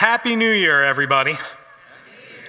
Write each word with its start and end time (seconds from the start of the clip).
Happy 0.00 0.34
New 0.34 0.50
Year, 0.50 0.82
everybody. 0.82 1.36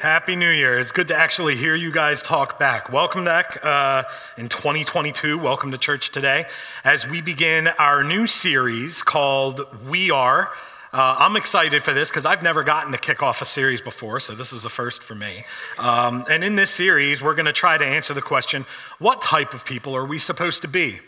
Happy 0.01 0.37
New 0.37 0.49
Year. 0.49 0.79
It's 0.79 0.93
good 0.93 1.09
to 1.09 1.17
actually 1.17 1.57
hear 1.57 1.75
you 1.75 1.91
guys 1.91 2.23
talk 2.23 2.57
back. 2.57 2.89
Welcome 2.93 3.25
back 3.25 3.59
uh, 3.61 4.03
in 4.37 4.47
2022. 4.47 5.37
Welcome 5.37 5.71
to 5.71 5.77
church 5.77 6.11
today 6.11 6.45
as 6.85 7.05
we 7.05 7.19
begin 7.19 7.67
our 7.67 8.05
new 8.05 8.25
series 8.25 9.03
called 9.03 9.59
We 9.85 10.11
Are. 10.11 10.49
Uh, 10.93 11.17
I'm 11.19 11.35
excited 11.35 11.83
for 11.83 11.91
this 11.91 12.09
because 12.09 12.25
I've 12.25 12.41
never 12.41 12.63
gotten 12.63 12.93
to 12.93 12.97
kick 12.97 13.21
off 13.21 13.41
a 13.41 13.45
series 13.45 13.81
before, 13.81 14.21
so 14.21 14.33
this 14.33 14.53
is 14.53 14.63
a 14.63 14.69
first 14.69 15.03
for 15.03 15.15
me. 15.15 15.43
Um, 15.77 16.23
and 16.31 16.45
in 16.45 16.55
this 16.55 16.71
series, 16.71 17.21
we're 17.21 17.35
going 17.35 17.47
to 17.47 17.51
try 17.51 17.77
to 17.77 17.85
answer 17.85 18.13
the 18.13 18.21
question 18.21 18.65
what 18.97 19.21
type 19.21 19.53
of 19.53 19.65
people 19.65 19.93
are 19.93 20.05
we 20.05 20.19
supposed 20.19 20.61
to 20.61 20.69
be? 20.69 21.01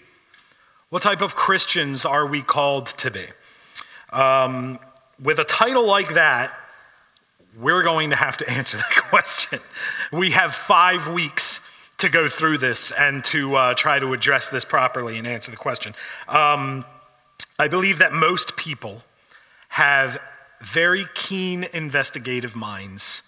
What 0.89 1.04
type 1.04 1.21
of 1.21 1.36
Christians 1.38 2.05
are 2.05 2.28
we 2.28 2.41
called 2.41 2.88
to 2.88 3.10
be? 3.10 3.28
Um, 4.12 4.78
with 5.24 5.40
a 5.40 5.44
title 5.44 5.86
like 5.86 6.14
that, 6.16 6.54
we're 7.58 7.84
going 7.84 8.10
to 8.10 8.16
have 8.16 8.38
to 8.38 8.50
answer 8.50 8.77
that 8.77 8.91
question. 9.09 9.59
We 10.12 10.31
have 10.31 10.54
five 10.54 11.08
weeks 11.08 11.62
to 12.00 12.09
go 12.09 12.27
through 12.27 12.58
this 12.58 12.91
and 12.91 13.23
to 13.26 13.55
uh, 13.55 13.73
try 13.76 14.00
to 14.00 14.14
address 14.14 14.50
this 14.50 14.66
properly 14.66 15.17
and 15.17 15.26
answer 15.26 15.52
the 15.52 15.58
question. 15.58 15.95
Um, 16.28 16.86
I 17.58 17.67
believe 17.67 18.00
that 18.00 18.12
most 18.12 18.58
people 18.58 19.04
have 19.70 20.20
very 20.62 21.05
keen 21.14 21.66
investigative 21.73 22.55
minds 22.55 23.23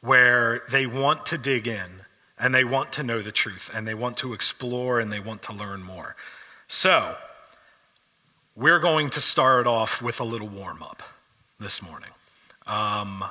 where 0.00 0.62
they 0.70 0.86
want 0.86 1.26
to 1.26 1.38
dig 1.38 1.68
in 1.68 2.02
and 2.38 2.54
they 2.54 2.64
want 2.64 2.92
to 2.94 3.02
know 3.02 3.20
the 3.20 3.30
truth 3.30 3.70
and 3.72 3.86
they 3.86 3.94
want 3.94 4.16
to 4.18 4.32
explore 4.32 4.98
and 4.98 5.12
they 5.12 5.20
want 5.20 5.42
to 5.42 5.52
learn 5.52 5.82
more. 5.82 6.16
So, 6.66 7.16
we're 8.54 8.78
going 8.78 9.08
to 9.10 9.20
start 9.20 9.66
off 9.66 10.02
with 10.02 10.20
a 10.20 10.24
little 10.24 10.48
warm 10.48 10.82
up 10.82 11.02
this 11.58 11.82
morning. 11.82 12.10
Um, 12.66 13.24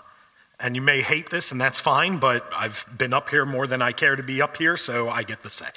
and 0.59 0.75
you 0.75 0.81
may 0.81 1.02
hate 1.02 1.29
this, 1.29 1.52
and 1.52 1.62
that's 1.62 1.79
fine, 1.79 2.17
but 2.17 2.49
I've 2.55 2.85
been 2.98 3.13
up 3.13 3.29
here 3.29 3.46
more 3.46 3.68
than 3.68 3.81
I 3.81 3.91
care 3.91 4.15
to 4.15 4.23
be 4.23 4.41
up 4.41 4.57
here, 4.57 4.77
so 4.77 5.09
I 5.09 5.23
get 5.23 5.43
the 5.43 5.49
say. 5.49 5.68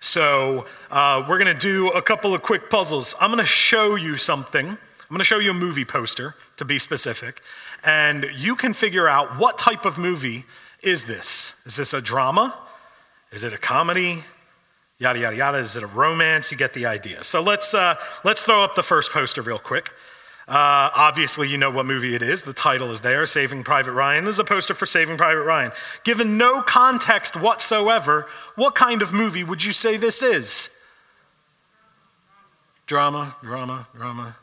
So 0.00 0.66
uh, 0.90 1.24
we're 1.28 1.38
going 1.38 1.54
to 1.54 1.60
do 1.60 1.90
a 1.90 2.00
couple 2.00 2.34
of 2.34 2.42
quick 2.42 2.70
puzzles. 2.70 3.14
I'm 3.20 3.30
going 3.30 3.40
to 3.40 3.46
show 3.46 3.94
you 3.94 4.16
something. 4.16 4.66
I'm 4.68 5.08
going 5.08 5.18
to 5.18 5.24
show 5.24 5.38
you 5.38 5.50
a 5.50 5.54
movie 5.54 5.84
poster, 5.84 6.34
to 6.56 6.64
be 6.64 6.78
specific, 6.78 7.42
and 7.84 8.26
you 8.34 8.56
can 8.56 8.72
figure 8.72 9.06
out 9.06 9.38
what 9.38 9.58
type 9.58 9.84
of 9.84 9.98
movie 9.98 10.44
is 10.82 11.04
this. 11.04 11.54
Is 11.66 11.76
this 11.76 11.92
a 11.92 12.00
drama? 12.00 12.58
Is 13.32 13.44
it 13.44 13.52
a 13.52 13.58
comedy? 13.58 14.24
Yada 14.98 15.18
yada 15.18 15.36
yada. 15.36 15.58
Is 15.58 15.76
it 15.76 15.82
a 15.82 15.88
romance? 15.88 16.52
You 16.52 16.56
get 16.56 16.72
the 16.72 16.86
idea. 16.86 17.24
So 17.24 17.40
let's 17.42 17.74
uh, 17.74 17.96
let's 18.22 18.42
throw 18.42 18.62
up 18.62 18.74
the 18.74 18.82
first 18.82 19.10
poster 19.10 19.42
real 19.42 19.58
quick. 19.58 19.90
Uh, 20.46 20.90
obviously, 20.94 21.48
you 21.48 21.56
know 21.56 21.70
what 21.70 21.86
movie 21.86 22.14
it 22.14 22.22
is. 22.22 22.42
The 22.42 22.52
title 22.52 22.90
is 22.90 23.00
there 23.00 23.24
Saving 23.24 23.64
Private 23.64 23.92
Ryan. 23.92 24.26
This 24.26 24.34
is 24.34 24.38
a 24.38 24.44
poster 24.44 24.74
for 24.74 24.84
Saving 24.84 25.16
Private 25.16 25.42
Ryan. 25.42 25.72
Given 26.04 26.36
no 26.36 26.60
context 26.60 27.34
whatsoever, 27.34 28.26
what 28.54 28.74
kind 28.74 29.00
of 29.00 29.12
movie 29.12 29.42
would 29.42 29.64
you 29.64 29.72
say 29.72 29.96
this 29.96 30.22
is? 30.22 30.68
Drama, 32.86 33.36
drama, 33.42 33.88
drama. 33.96 34.36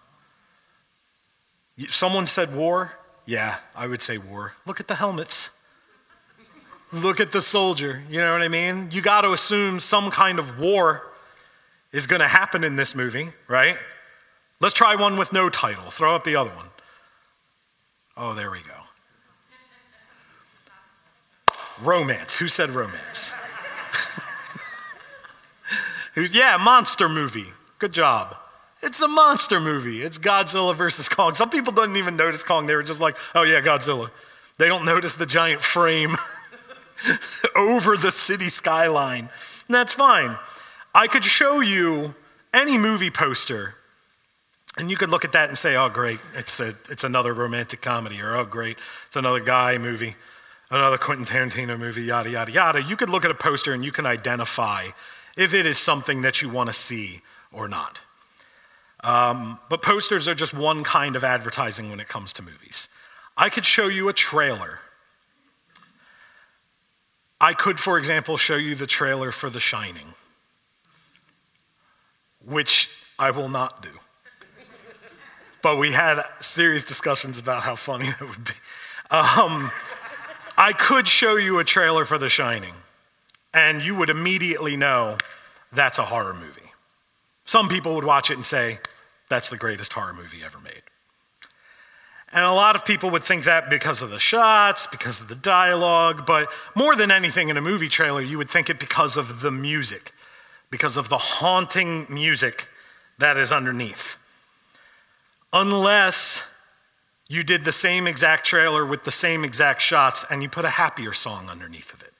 Someone 1.89 2.25
said 2.25 2.55
war? 2.55 2.93
Yeah, 3.27 3.57
I 3.75 3.85
would 3.85 4.01
say 4.01 4.17
war. 4.17 4.53
Look 4.65 4.79
at 4.79 4.87
the 4.87 4.95
helmets. 4.95 5.51
Look 6.93 7.19
at 7.19 7.31
the 7.31 7.41
soldier. 7.41 8.03
You 8.09 8.19
know 8.19 8.33
what 8.33 8.41
I 8.41 8.49
mean? 8.49 8.89
You 8.91 9.01
got 9.01 9.21
to 9.21 9.31
assume 9.31 9.79
some 9.79 10.11
kind 10.11 10.39
of 10.39 10.59
war 10.59 11.03
is 11.91 12.07
going 12.07 12.21
to 12.21 12.27
happen 12.27 12.63
in 12.63 12.75
this 12.75 12.95
movie, 12.95 13.29
right? 13.47 13.77
Let's 14.59 14.75
try 14.75 14.95
one 14.95 15.17
with 15.17 15.33
no 15.33 15.49
title. 15.49 15.89
Throw 15.89 16.15
up 16.15 16.23
the 16.23 16.35
other 16.35 16.51
one. 16.51 16.67
Oh, 18.17 18.33
there 18.33 18.51
we 18.51 18.59
go. 18.59 18.65
Romance. 21.81 22.37
Who 22.37 22.47
said 22.47 22.69
romance? 22.69 23.31
Who's, 26.13 26.35
yeah, 26.35 26.57
monster 26.57 27.09
movie. 27.09 27.47
Good 27.79 27.93
job. 27.93 28.35
It's 28.83 29.01
a 29.01 29.07
monster 29.07 29.59
movie. 29.59 30.01
It's 30.01 30.19
Godzilla 30.19 30.75
versus 30.75 31.07
Kong. 31.07 31.33
Some 31.33 31.49
people 31.49 31.73
didn't 31.73 31.97
even 31.97 32.15
notice 32.15 32.43
Kong. 32.43 32.67
They 32.67 32.75
were 32.75 32.83
just 32.83 33.01
like, 33.01 33.15
oh, 33.33 33.43
yeah, 33.43 33.61
Godzilla. 33.61 34.11
They 34.57 34.67
don't 34.67 34.85
notice 34.85 35.15
the 35.15 35.25
giant 35.25 35.61
frame 35.61 36.17
over 37.55 37.97
the 37.97 38.11
city 38.11 38.49
skyline. 38.49 39.29
And 39.67 39.75
that's 39.75 39.93
fine. 39.93 40.37
I 40.93 41.07
could 41.07 41.23
show 41.23 41.59
you 41.59 42.15
any 42.53 42.77
movie 42.77 43.09
poster 43.09 43.75
and 44.77 44.89
you 44.89 44.95
could 44.95 45.09
look 45.09 45.25
at 45.25 45.33
that 45.33 45.49
and 45.49 45.57
say, 45.57 45.75
oh, 45.75 45.89
great, 45.89 46.19
it's, 46.35 46.59
a, 46.59 46.73
it's 46.89 47.03
another 47.03 47.33
romantic 47.33 47.81
comedy, 47.81 48.21
or 48.21 48.35
oh, 48.35 48.45
great, 48.45 48.77
it's 49.07 49.17
another 49.17 49.41
guy 49.41 49.77
movie, 49.77 50.15
another 50.69 50.97
Quentin 50.97 51.25
Tarantino 51.25 51.77
movie, 51.77 52.03
yada, 52.03 52.29
yada, 52.29 52.51
yada. 52.51 52.81
You 52.81 52.95
could 52.95 53.09
look 53.09 53.25
at 53.25 53.31
a 53.31 53.35
poster 53.35 53.73
and 53.73 53.83
you 53.83 53.91
can 53.91 54.05
identify 54.05 54.89
if 55.35 55.53
it 55.53 55.65
is 55.65 55.77
something 55.77 56.21
that 56.21 56.41
you 56.41 56.49
want 56.49 56.69
to 56.69 56.73
see 56.73 57.21
or 57.51 57.67
not. 57.67 57.99
Um, 59.03 59.59
but 59.69 59.81
posters 59.81 60.27
are 60.27 60.35
just 60.35 60.53
one 60.53 60.83
kind 60.83 61.15
of 61.15 61.23
advertising 61.23 61.89
when 61.89 61.99
it 61.99 62.07
comes 62.07 62.31
to 62.33 62.43
movies. 62.43 62.87
I 63.35 63.49
could 63.49 63.65
show 63.65 63.87
you 63.87 64.07
a 64.07 64.13
trailer. 64.13 64.79
I 67.41 67.53
could, 67.53 67.77
for 67.77 67.97
example, 67.97 68.37
show 68.37 68.55
you 68.55 68.75
the 68.75 68.87
trailer 68.87 69.31
for 69.31 69.49
The 69.49 69.59
Shining, 69.59 70.13
which 72.45 72.89
I 73.19 73.31
will 73.31 73.49
not 73.49 73.83
do 73.83 73.89
but 75.61 75.77
we 75.77 75.91
had 75.91 76.21
serious 76.39 76.83
discussions 76.83 77.39
about 77.39 77.63
how 77.63 77.75
funny 77.75 78.05
that 78.05 78.21
would 78.21 78.43
be. 78.43 78.53
Um, 79.11 79.71
I 80.57 80.73
could 80.73 81.07
show 81.07 81.35
you 81.35 81.59
a 81.59 81.63
trailer 81.63 82.05
for 82.05 82.17
The 82.17 82.29
Shining, 82.29 82.73
and 83.53 83.83
you 83.83 83.95
would 83.95 84.09
immediately 84.09 84.77
know 84.77 85.17
that's 85.71 85.99
a 85.99 86.03
horror 86.03 86.33
movie. 86.33 86.61
Some 87.45 87.69
people 87.69 87.95
would 87.95 88.03
watch 88.03 88.31
it 88.31 88.35
and 88.35 88.45
say, 88.45 88.79
that's 89.29 89.49
the 89.49 89.57
greatest 89.57 89.93
horror 89.93 90.13
movie 90.13 90.43
ever 90.43 90.59
made. 90.59 90.81
And 92.33 92.45
a 92.45 92.51
lot 92.51 92.75
of 92.75 92.85
people 92.85 93.09
would 93.09 93.23
think 93.23 93.43
that 93.43 93.69
because 93.69 94.01
of 94.01 94.09
the 94.09 94.19
shots, 94.19 94.87
because 94.87 95.19
of 95.19 95.27
the 95.27 95.35
dialogue, 95.35 96.25
but 96.25 96.49
more 96.75 96.95
than 96.95 97.11
anything 97.11 97.49
in 97.49 97.57
a 97.57 97.61
movie 97.61 97.89
trailer, 97.89 98.21
you 98.21 98.37
would 98.37 98.49
think 98.49 98.69
it 98.69 98.79
because 98.79 99.17
of 99.17 99.41
the 99.41 99.51
music, 99.51 100.13
because 100.69 100.95
of 100.95 101.09
the 101.09 101.17
haunting 101.17 102.05
music 102.09 102.67
that 103.17 103.37
is 103.37 103.51
underneath 103.51 104.17
unless 105.53 106.43
you 107.27 107.43
did 107.43 107.63
the 107.63 107.71
same 107.71 108.07
exact 108.07 108.45
trailer 108.45 108.85
with 108.85 109.03
the 109.03 109.11
same 109.11 109.43
exact 109.43 109.81
shots 109.81 110.25
and 110.29 110.43
you 110.43 110.49
put 110.49 110.65
a 110.65 110.69
happier 110.69 111.13
song 111.13 111.49
underneath 111.49 111.93
of 111.93 112.01
it. 112.01 112.13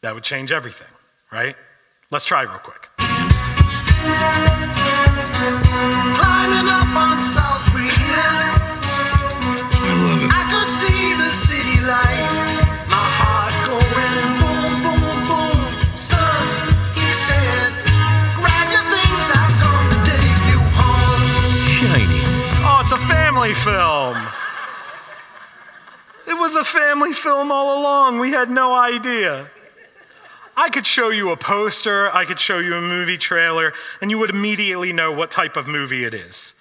That 0.00 0.14
would 0.14 0.24
change 0.24 0.52
everything, 0.52 0.88
right? 1.30 1.56
Let's 2.10 2.24
try 2.24 2.42
real 2.42 2.58
quick. 2.58 3.07
Family 23.54 23.54
film. 23.54 24.26
It 26.26 26.38
was 26.38 26.56
a 26.56 26.64
family 26.64 27.12
film 27.12 27.50
all 27.50 27.80
along. 27.80 28.18
We 28.18 28.30
had 28.30 28.50
no 28.50 28.74
idea. 28.74 29.48
I 30.56 30.68
could 30.68 30.86
show 30.86 31.10
you 31.10 31.30
a 31.30 31.36
poster, 31.36 32.14
I 32.14 32.24
could 32.24 32.40
show 32.40 32.58
you 32.58 32.74
a 32.74 32.80
movie 32.80 33.16
trailer, 33.16 33.72
and 34.02 34.10
you 34.10 34.18
would 34.18 34.30
immediately 34.30 34.92
know 34.92 35.12
what 35.12 35.30
type 35.30 35.56
of 35.56 35.68
movie 35.68 36.04
it 36.04 36.14
is. 36.14 36.54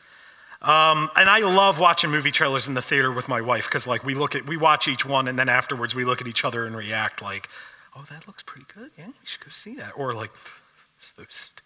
Um, 0.61 1.09
and 1.15 1.29
I 1.29 1.39
love 1.39 1.79
watching 1.79 2.11
movie 2.11 2.31
trailers 2.31 2.67
in 2.67 2.73
the 2.73 2.81
theater 2.81 3.11
with 3.11 3.27
my 3.27 3.41
wife 3.41 3.65
because, 3.65 3.87
like, 3.87 4.03
we 4.03 4.13
look 4.13 4.35
at, 4.35 4.45
we 4.45 4.55
watch 4.55 4.87
each 4.87 5.05
one, 5.05 5.27
and 5.27 5.37
then 5.37 5.49
afterwards 5.49 5.95
we 5.95 6.05
look 6.05 6.21
at 6.21 6.27
each 6.27 6.45
other 6.45 6.65
and 6.65 6.75
react 6.75 7.21
like, 7.21 7.49
"Oh, 7.95 8.05
that 8.09 8.27
looks 8.27 8.43
pretty 8.43 8.65
good. 8.73 8.91
Yeah, 8.97 9.07
we 9.07 9.13
should 9.25 9.41
go 9.41 9.49
see 9.49 9.75
that." 9.75 9.91
Or 9.95 10.13
like, 10.13 10.31
"So 10.99 11.23
stupid." 11.29 11.63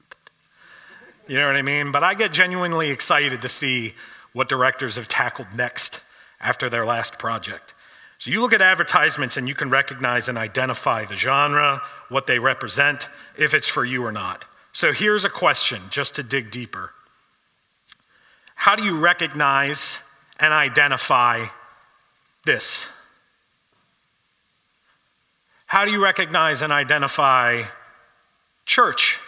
You 1.28 1.38
know 1.38 1.48
what 1.48 1.56
I 1.56 1.62
mean? 1.62 1.92
But 1.92 2.04
I 2.04 2.14
get 2.14 2.34
genuinely 2.34 2.90
excited 2.90 3.42
to 3.42 3.48
see 3.48 3.94
what 4.34 4.50
directors 4.50 4.96
have 4.96 5.08
tackled 5.08 5.48
next 5.56 6.00
after 6.40 6.70
their 6.70 6.86
last 6.86 7.20
project. 7.20 7.74
So 8.18 8.30
you 8.30 8.42
look 8.42 8.54
at 8.54 8.62
advertisements 8.62 9.38
and 9.38 9.48
you 9.48 9.56
can 9.56 9.70
recognize 9.70 10.30
and 10.30 10.38
identify 10.38 11.06
the 11.06 11.16
genre, 11.16 11.82
what 12.10 12.28
they 12.28 12.38
represent, 12.38 13.08
if 13.38 13.54
it's 13.54 13.68
for 13.68 13.84
you 13.84 14.06
or 14.06 14.12
not. 14.12 14.46
So 14.74 14.94
here's 14.94 15.26
a 15.26 15.30
question 15.30 15.82
just 15.90 16.16
to 16.16 16.24
dig 16.24 16.52
deeper 16.52 16.92
How 18.56 18.76
do 18.76 18.84
you 18.84 19.00
recognize 19.00 20.02
and 20.40 20.54
identify 20.54 21.48
this? 22.46 22.88
How 25.66 25.86
do 25.86 25.92
you 25.92 26.04
recognize 26.04 26.62
and 26.62 26.72
identify 26.72 27.64
church? 28.66 29.20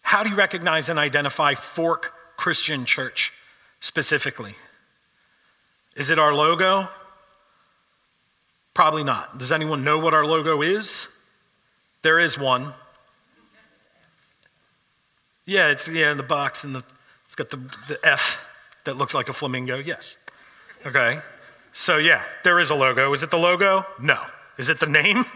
How 0.00 0.22
do 0.22 0.30
you 0.30 0.36
recognize 0.36 0.88
and 0.88 0.98
identify 0.98 1.54
fork 1.54 2.12
Christian 2.42 2.84
church 2.84 3.32
specifically. 3.78 4.56
Is 5.94 6.10
it 6.10 6.18
our 6.18 6.34
logo? 6.34 6.88
Probably 8.74 9.04
not. 9.04 9.38
Does 9.38 9.52
anyone 9.52 9.84
know 9.84 10.00
what 10.00 10.12
our 10.12 10.26
logo 10.26 10.60
is? 10.60 11.06
There 12.02 12.18
is 12.18 12.36
one. 12.36 12.74
Yeah, 15.46 15.68
it's 15.68 15.86
yeah, 15.86 16.10
in 16.10 16.16
the 16.16 16.24
box 16.24 16.64
and 16.64 16.74
the 16.74 16.82
it's 17.26 17.36
got 17.36 17.50
the, 17.50 17.58
the 17.86 18.00
F 18.02 18.44
that 18.86 18.96
looks 18.96 19.14
like 19.14 19.28
a 19.28 19.32
flamingo. 19.32 19.78
Yes. 19.78 20.16
Okay. 20.84 21.20
So 21.72 21.98
yeah, 21.98 22.24
there 22.42 22.58
is 22.58 22.70
a 22.70 22.74
logo. 22.74 23.12
Is 23.12 23.22
it 23.22 23.30
the 23.30 23.38
logo? 23.38 23.86
No. 24.00 24.20
Is 24.58 24.68
it 24.68 24.80
the 24.80 24.86
name? 24.86 25.26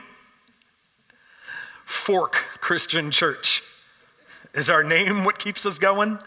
Fork 1.84 2.32
Christian 2.60 3.12
Church. 3.12 3.62
Is 4.54 4.68
our 4.68 4.82
name 4.82 5.22
what 5.22 5.38
keeps 5.38 5.64
us 5.64 5.78
going? 5.78 6.18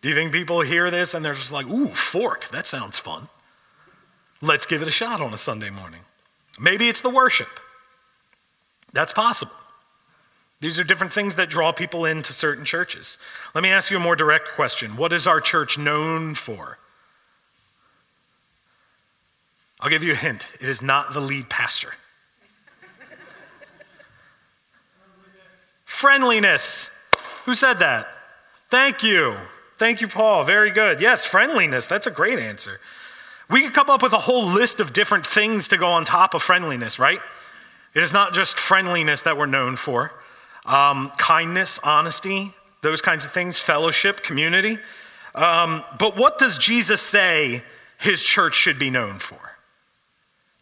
Do 0.00 0.08
you 0.08 0.14
think 0.14 0.32
people 0.32 0.60
hear 0.60 0.90
this 0.90 1.14
and 1.14 1.24
they're 1.24 1.34
just 1.34 1.52
like, 1.52 1.66
ooh, 1.66 1.88
fork, 1.88 2.48
that 2.48 2.66
sounds 2.66 2.98
fun? 2.98 3.28
Let's 4.40 4.66
give 4.66 4.82
it 4.82 4.88
a 4.88 4.92
shot 4.92 5.20
on 5.20 5.34
a 5.34 5.38
Sunday 5.38 5.70
morning. 5.70 6.00
Maybe 6.60 6.88
it's 6.88 7.02
the 7.02 7.10
worship. 7.10 7.48
That's 8.92 9.12
possible. 9.12 9.52
These 10.60 10.78
are 10.78 10.84
different 10.84 11.12
things 11.12 11.36
that 11.36 11.50
draw 11.50 11.72
people 11.72 12.04
into 12.04 12.32
certain 12.32 12.64
churches. 12.64 13.18
Let 13.54 13.62
me 13.62 13.70
ask 13.70 13.90
you 13.90 13.96
a 13.96 14.00
more 14.00 14.16
direct 14.16 14.48
question 14.48 14.96
What 14.96 15.12
is 15.12 15.26
our 15.26 15.40
church 15.40 15.78
known 15.78 16.34
for? 16.34 16.78
I'll 19.80 19.90
give 19.90 20.02
you 20.02 20.12
a 20.12 20.16
hint 20.16 20.46
it 20.60 20.68
is 20.68 20.82
not 20.82 21.14
the 21.14 21.20
lead 21.20 21.48
pastor. 21.48 21.92
friendliness. 25.98 26.92
Who 27.44 27.56
said 27.56 27.80
that? 27.80 28.06
Thank 28.70 29.02
you. 29.02 29.36
Thank 29.78 30.00
you, 30.00 30.08
Paul. 30.08 30.42
Very 30.44 30.72
good. 30.72 31.00
Yes, 31.00 31.24
friendliness. 31.24 31.86
That's 31.86 32.08
a 32.08 32.10
great 32.10 32.40
answer. 32.40 32.80
We 33.48 33.62
could 33.62 33.72
come 33.72 33.88
up 33.88 34.02
with 34.02 34.12
a 34.12 34.18
whole 34.18 34.44
list 34.44 34.80
of 34.80 34.92
different 34.92 35.26
things 35.26 35.68
to 35.68 35.78
go 35.78 35.86
on 35.86 36.04
top 36.04 36.34
of 36.34 36.42
friendliness, 36.42 36.98
right? 36.98 37.20
It 37.94 38.02
is 38.02 38.12
not 38.12 38.34
just 38.34 38.58
friendliness 38.58 39.22
that 39.22 39.38
we're 39.38 39.46
known 39.46 39.76
for 39.76 40.12
um, 40.66 41.10
kindness, 41.16 41.78
honesty, 41.82 42.52
those 42.82 43.00
kinds 43.00 43.24
of 43.24 43.32
things, 43.32 43.58
fellowship, 43.58 44.22
community. 44.22 44.78
Um, 45.34 45.82
but 45.98 46.16
what 46.16 46.38
does 46.38 46.58
Jesus 46.58 47.00
say 47.00 47.62
his 47.98 48.22
church 48.22 48.54
should 48.54 48.78
be 48.78 48.90
known 48.90 49.18
for? 49.18 49.56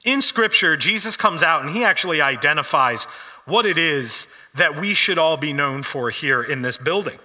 In 0.04 0.22
Scripture, 0.22 0.76
Jesus 0.76 1.16
comes 1.16 1.42
out 1.42 1.62
and 1.62 1.74
he 1.74 1.82
actually 1.82 2.20
identifies 2.20 3.04
what 3.46 3.66
it 3.66 3.78
is 3.78 4.28
that 4.54 4.80
we 4.80 4.94
should 4.94 5.18
all 5.18 5.36
be 5.36 5.52
known 5.52 5.82
for 5.82 6.10
here 6.10 6.42
in 6.42 6.62
this 6.62 6.76
building. 6.76 7.18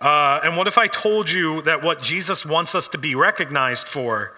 Uh, 0.00 0.40
and 0.42 0.56
what 0.56 0.66
if 0.66 0.78
I 0.78 0.86
told 0.86 1.30
you 1.30 1.60
that 1.62 1.82
what 1.82 2.00
Jesus 2.00 2.46
wants 2.46 2.74
us 2.74 2.88
to 2.88 2.98
be 2.98 3.14
recognized 3.14 3.86
for, 3.86 4.34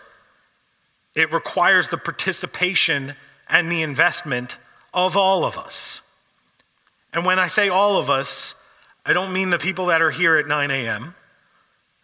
it 1.15 1.33
requires 1.33 1.89
the 1.89 1.99
participation 1.99 3.15
and 3.49 3.71
the 3.71 3.83
investment 3.83 4.57
of 4.93 5.17
all 5.17 5.45
of 5.45 5.57
us? 5.57 6.03
And 7.13 7.25
when 7.25 7.39
I 7.39 7.47
say 7.47 7.69
all 7.69 7.97
of 7.97 8.11
us, 8.11 8.55
I 9.07 9.13
don't 9.13 9.33
mean 9.33 9.51
the 9.51 9.59
people 9.59 9.87
that 9.87 10.03
are 10.03 10.11
here 10.11 10.37
at 10.37 10.49
9 10.49 10.71
a.m. 10.71 11.15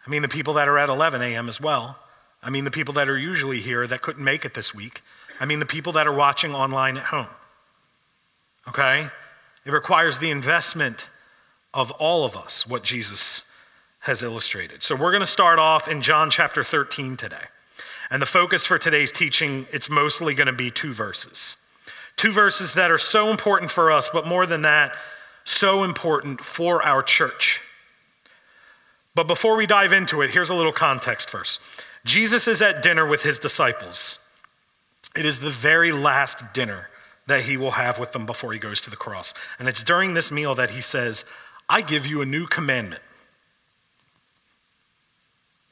I 0.05 0.09
mean 0.09 0.21
the 0.21 0.29
people 0.29 0.53
that 0.53 0.67
are 0.69 0.77
at 0.77 0.89
11 0.89 1.21
a.m. 1.21 1.49
as 1.49 1.59
well. 1.59 1.99
I 2.41 2.49
mean 2.49 2.63
the 2.63 2.71
people 2.71 2.93
that 2.93 3.09
are 3.09 3.17
usually 3.17 3.59
here 3.59 3.85
that 3.87 4.01
couldn't 4.01 4.23
make 4.23 4.45
it 4.45 4.53
this 4.53 4.73
week. 4.73 5.01
I 5.39 5.45
mean 5.45 5.59
the 5.59 5.65
people 5.65 5.93
that 5.93 6.07
are 6.07 6.13
watching 6.13 6.53
online 6.53 6.97
at 6.97 7.05
home. 7.05 7.27
Okay? 8.67 9.09
It 9.65 9.71
requires 9.71 10.19
the 10.19 10.29
investment 10.29 11.09
of 11.73 11.91
all 11.91 12.25
of 12.25 12.37
us, 12.37 12.65
what 12.65 12.83
Jesus 12.83 13.43
has 13.99 14.23
illustrated. 14.23 14.83
So 14.83 14.95
we're 14.95 15.11
going 15.11 15.21
to 15.21 15.27
start 15.27 15.59
off 15.59 15.87
in 15.87 16.01
John 16.01 16.29
chapter 16.29 16.63
13 16.63 17.17
today. 17.17 17.47
And 18.09 18.21
the 18.21 18.25
focus 18.25 18.65
for 18.65 18.77
today's 18.77 19.11
teaching, 19.11 19.67
it's 19.71 19.89
mostly 19.89 20.33
going 20.33 20.47
to 20.47 20.53
be 20.53 20.71
two 20.71 20.93
verses. 20.93 21.57
Two 22.15 22.31
verses 22.31 22.73
that 22.73 22.91
are 22.91 22.97
so 22.97 23.29
important 23.29 23.71
for 23.71 23.91
us, 23.91 24.09
but 24.11 24.25
more 24.25 24.45
than 24.45 24.63
that, 24.63 24.93
so 25.45 25.83
important 25.83 26.41
for 26.41 26.83
our 26.83 27.03
church. 27.03 27.61
But 29.15 29.27
before 29.27 29.55
we 29.55 29.67
dive 29.67 29.93
into 29.93 30.21
it, 30.21 30.31
here's 30.31 30.49
a 30.49 30.55
little 30.55 30.71
context 30.71 31.29
first. 31.29 31.59
Jesus 32.05 32.47
is 32.47 32.61
at 32.61 32.81
dinner 32.81 33.05
with 33.05 33.23
his 33.23 33.37
disciples. 33.37 34.19
It 35.15 35.25
is 35.25 35.39
the 35.39 35.49
very 35.49 35.91
last 35.91 36.53
dinner 36.53 36.89
that 37.27 37.43
he 37.43 37.57
will 37.57 37.71
have 37.71 37.99
with 37.99 38.11
them 38.11 38.25
before 38.25 38.53
he 38.53 38.59
goes 38.59 38.81
to 38.81 38.89
the 38.89 38.95
cross. 38.95 39.33
And 39.59 39.67
it's 39.67 39.83
during 39.83 40.13
this 40.13 40.31
meal 40.31 40.55
that 40.55 40.71
he 40.71 40.81
says, 40.81 41.25
I 41.67 41.81
give 41.81 42.07
you 42.07 42.21
a 42.21 42.25
new 42.25 42.47
commandment. 42.47 43.01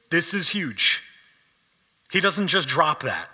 This 0.10 0.34
is 0.34 0.50
huge. 0.50 1.04
He 2.12 2.20
doesn't 2.20 2.48
just 2.48 2.68
drop 2.68 3.04
that. 3.04 3.30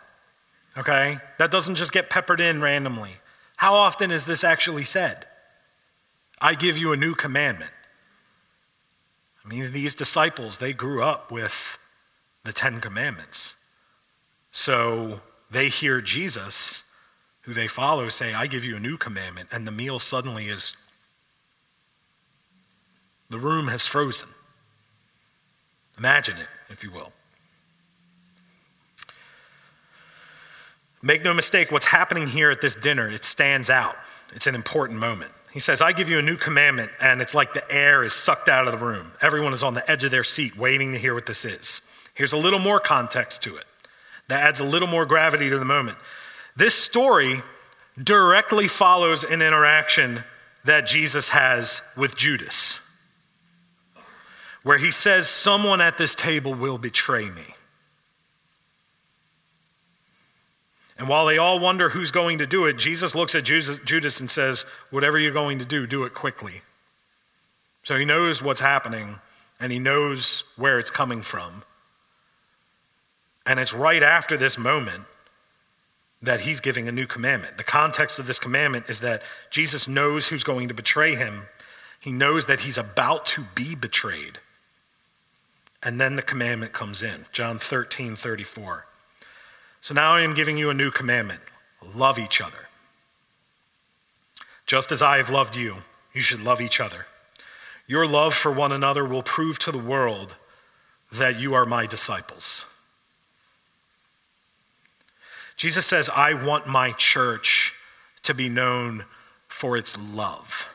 Okay? 0.78 1.20
That 1.38 1.52
doesn't 1.52 1.76
just 1.76 1.92
get 1.92 2.10
peppered 2.10 2.40
in 2.40 2.62
randomly. 2.62 3.18
How 3.58 3.76
often 3.76 4.12
is 4.12 4.26
this 4.26 4.44
actually 4.44 4.84
said? 4.84 5.26
I 6.42 6.56
give 6.56 6.78
you 6.78 6.92
a 6.92 6.98
new 6.98 7.14
commandment. 7.14 7.72
I 9.46 9.48
mean, 9.48 9.72
these 9.72 9.94
disciples, 9.94 10.58
they 10.58 10.74
grew 10.74 11.04
up 11.04 11.32
with 11.32 11.78
the 12.44 12.54
Ten 12.54 12.82
Commandments. 12.82 13.56
So 14.52 15.22
they 15.52 15.70
hear 15.70 16.02
Jesus, 16.02 16.84
who 17.42 17.54
they 17.54 17.68
follow, 17.68 18.10
say, 18.10 18.34
I 18.34 18.48
give 18.48 18.66
you 18.66 18.76
a 18.76 18.80
new 18.80 18.98
commandment. 18.98 19.50
And 19.52 19.68
the 19.68 19.72
meal 19.72 20.00
suddenly 20.00 20.48
is, 20.48 20.76
the 23.30 23.40
room 23.40 23.68
has 23.68 23.86
frozen. 23.86 24.30
Imagine 25.98 26.38
it, 26.38 26.48
if 26.74 26.84
you 26.84 26.92
will. 26.92 27.14
Make 31.02 31.24
no 31.24 31.34
mistake, 31.34 31.72
what's 31.72 31.86
happening 31.86 32.28
here 32.28 32.50
at 32.50 32.62
this 32.62 32.76
dinner, 32.76 33.10
it 33.10 33.24
stands 33.24 33.70
out. 33.70 33.96
It's 34.34 34.48
an 34.48 34.56
important 34.56 35.00
moment. 35.00 35.32
He 35.54 35.60
says, 35.60 35.82
I 35.82 35.92
give 35.92 36.10
you 36.10 36.18
a 36.18 36.22
new 36.22 36.36
commandment, 36.36 36.92
and 37.00 37.22
it's 37.22 37.36
like 37.36 37.54
the 37.54 37.72
air 37.72 38.04
is 38.04 38.14
sucked 38.14 38.50
out 38.50 38.66
of 38.68 38.78
the 38.78 38.84
room. 38.84 39.12
Everyone 39.22 39.54
is 39.54 39.62
on 39.62 39.76
the 39.76 39.90
edge 39.90 40.04
of 40.04 40.12
their 40.12 40.24
seat 40.24 40.58
waiting 40.58 40.94
to 40.94 40.98
hear 40.98 41.14
what 41.14 41.28
this 41.28 41.46
is. 41.46 41.82
Here's 42.16 42.34
a 42.34 42.38
little 42.38 42.60
more 42.60 42.80
context 42.80 43.44
to 43.44 43.56
it 43.56 43.66
that 44.30 44.42
adds 44.42 44.60
a 44.60 44.64
little 44.64 44.88
more 44.88 45.06
gravity 45.06 45.50
to 45.50 45.60
the 45.60 45.66
moment. 45.66 45.98
This 46.56 46.74
story 46.74 47.42
directly 48.02 48.68
follows 48.68 49.24
an 49.24 49.42
interaction 49.42 50.24
that 50.66 50.88
Jesus 50.88 51.30
has 51.30 51.82
with 51.98 52.16
Judas, 52.16 52.80
where 54.64 54.78
he 54.78 54.92
says, 54.92 55.30
Someone 55.30 55.82
at 55.82 55.98
this 55.98 56.16
table 56.16 56.54
will 56.54 56.78
betray 56.78 57.30
me. 57.30 57.56
And 60.98 61.08
while 61.08 61.26
they 61.26 61.38
all 61.38 61.60
wonder 61.60 61.90
who's 61.90 62.12
going 62.12 62.38
to 62.38 62.48
do 62.48 62.66
it, 62.66 62.78
Jesus 62.78 63.16
looks 63.16 63.36
at 63.36 63.44
Judas 63.44 64.20
and 64.20 64.30
says, 64.30 64.66
Whatever 64.90 65.20
you're 65.20 65.32
going 65.32 65.60
to 65.60 65.66
do, 65.66 65.86
do 65.86 66.04
it 66.04 66.14
quickly. 66.14 66.62
So 67.84 67.98
he 67.98 68.06
knows 68.06 68.42
what's 68.42 68.62
happening 68.62 69.20
and 69.60 69.72
he 69.72 69.80
knows 69.80 70.44
where 70.56 70.80
it's 70.80 70.92
coming 70.92 71.22
from. 71.22 71.64
And 73.46 73.60
it's 73.60 73.74
right 73.74 74.02
after 74.02 74.38
this 74.38 74.58
moment 74.58 75.04
that 76.22 76.42
he's 76.42 76.62
giving 76.62 76.88
a 76.88 76.92
new 76.92 77.06
commandment. 77.06 77.58
The 77.58 77.64
context 77.64 78.18
of 78.18 78.28
this 78.28 78.40
commandment 78.40 78.86
is 78.88 79.02
that 79.02 79.22
Jesus 79.50 79.88
knows 79.88 80.28
who's 80.28 80.44
going 80.44 80.70
to 80.70 80.74
betray 80.74 81.16
him, 81.16 81.48
he 82.00 82.12
knows 82.12 82.46
that 82.46 82.62
he's 82.62 82.78
about 82.78 83.26
to 83.28 83.46
be 83.56 83.76
betrayed. 83.76 84.40
And 85.84 86.00
then 86.00 86.16
the 86.16 86.22
commandment 86.22 86.72
comes 86.72 87.04
in 87.04 87.26
John 87.32 87.60
13 87.60 88.16
34. 88.16 88.86
So 89.82 89.94
now 89.94 90.14
I 90.14 90.22
am 90.22 90.34
giving 90.34 90.58
you 90.58 90.70
a 90.70 90.74
new 90.74 90.92
commandment 90.92 91.42
love 91.94 92.18
each 92.18 92.40
other. 92.40 92.70
Just 94.66 94.92
as 94.94 95.02
I 95.02 95.18
have 95.18 95.30
loved 95.30 95.58
you, 95.58 95.78
you 96.14 96.22
should 96.22 96.42
love 96.42 96.62
each 96.62 96.80
other. 96.80 97.08
Your 97.86 98.08
love 98.08 98.34
for 98.34 98.52
one 98.52 98.72
another 98.72 99.04
will 99.04 99.24
prove 99.24 99.60
to 99.60 99.72
the 99.72 99.78
world 99.78 100.38
that 101.12 101.40
you 101.40 101.54
are 101.54 101.66
my 101.66 101.86
disciples. 101.86 102.66
Jesus 105.58 105.86
says, 105.86 106.10
I 106.10 106.34
want 106.34 106.68
my 106.68 106.92
church 106.94 107.74
to 108.24 108.34
be 108.34 108.48
known 108.48 109.06
for 109.48 109.78
its 109.78 109.98
love. 109.98 110.70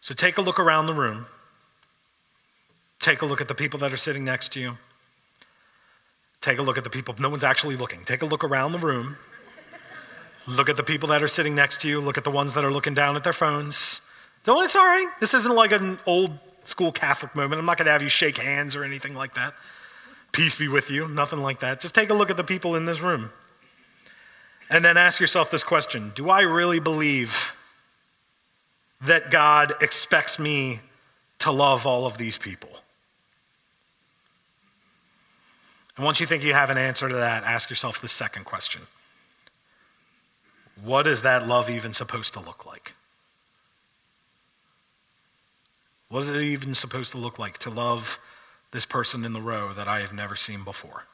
So 0.00 0.14
take 0.14 0.38
a 0.38 0.42
look 0.42 0.58
around 0.58 0.86
the 0.86 0.94
room. 0.94 1.26
Take 3.00 3.22
a 3.22 3.26
look 3.26 3.40
at 3.40 3.48
the 3.48 3.54
people 3.54 3.80
that 3.80 3.92
are 3.92 3.96
sitting 3.96 4.24
next 4.24 4.52
to 4.52 4.60
you. 4.60 4.78
Take 6.40 6.58
a 6.58 6.62
look 6.62 6.78
at 6.78 6.84
the 6.84 6.90
people. 6.90 7.14
No 7.18 7.28
one's 7.28 7.44
actually 7.44 7.76
looking. 7.76 8.04
Take 8.04 8.22
a 8.22 8.26
look 8.26 8.44
around 8.44 8.72
the 8.72 8.78
room. 8.78 9.16
Look 10.46 10.68
at 10.68 10.76
the 10.76 10.82
people 10.82 11.08
that 11.08 11.22
are 11.22 11.28
sitting 11.28 11.54
next 11.54 11.80
to 11.82 11.88
you. 11.88 12.00
Look 12.00 12.16
at 12.16 12.24
the 12.24 12.30
ones 12.30 12.54
that 12.54 12.64
are 12.64 12.70
looking 12.70 12.94
down 12.94 13.16
at 13.16 13.24
their 13.24 13.32
phones. 13.32 14.00
Don't, 14.44 14.64
it's 14.64 14.76
all 14.76 14.86
right. 14.86 15.08
This 15.20 15.34
isn't 15.34 15.54
like 15.54 15.72
an 15.72 15.98
old 16.06 16.38
school 16.64 16.92
Catholic 16.92 17.34
moment. 17.34 17.58
I'm 17.58 17.66
not 17.66 17.76
going 17.76 17.86
to 17.86 17.92
have 17.92 18.02
you 18.02 18.08
shake 18.08 18.38
hands 18.38 18.74
or 18.74 18.84
anything 18.84 19.14
like 19.14 19.34
that. 19.34 19.54
Peace 20.32 20.54
be 20.54 20.68
with 20.68 20.90
you. 20.90 21.08
Nothing 21.08 21.40
like 21.40 21.60
that. 21.60 21.80
Just 21.80 21.94
take 21.94 22.10
a 22.10 22.14
look 22.14 22.30
at 22.30 22.36
the 22.36 22.44
people 22.44 22.74
in 22.74 22.84
this 22.84 23.00
room. 23.00 23.30
And 24.70 24.84
then 24.84 24.96
ask 24.96 25.20
yourself 25.20 25.50
this 25.50 25.64
question 25.64 26.12
Do 26.14 26.30
I 26.30 26.42
really 26.42 26.80
believe 26.80 27.54
that 29.02 29.30
God 29.30 29.74
expects 29.80 30.38
me 30.38 30.80
to 31.40 31.50
love 31.50 31.86
all 31.86 32.06
of 32.06 32.18
these 32.18 32.38
people? 32.38 32.70
And 36.00 36.06
once 36.06 36.18
you 36.18 36.26
think 36.26 36.42
you 36.42 36.54
have 36.54 36.70
an 36.70 36.78
answer 36.78 37.10
to 37.10 37.14
that, 37.16 37.44
ask 37.44 37.68
yourself 37.68 38.00
the 38.00 38.08
second 38.08 38.46
question 38.46 38.80
What 40.82 41.06
is 41.06 41.20
that 41.20 41.46
love 41.46 41.68
even 41.68 41.92
supposed 41.92 42.32
to 42.32 42.40
look 42.40 42.64
like? 42.64 42.94
What 46.08 46.20
is 46.20 46.30
it 46.30 46.40
even 46.40 46.74
supposed 46.74 47.12
to 47.12 47.18
look 47.18 47.38
like 47.38 47.58
to 47.58 47.68
love 47.68 48.18
this 48.70 48.86
person 48.86 49.26
in 49.26 49.34
the 49.34 49.42
row 49.42 49.74
that 49.74 49.88
I 49.88 50.00
have 50.00 50.14
never 50.14 50.34
seen 50.34 50.64
before? 50.64 51.04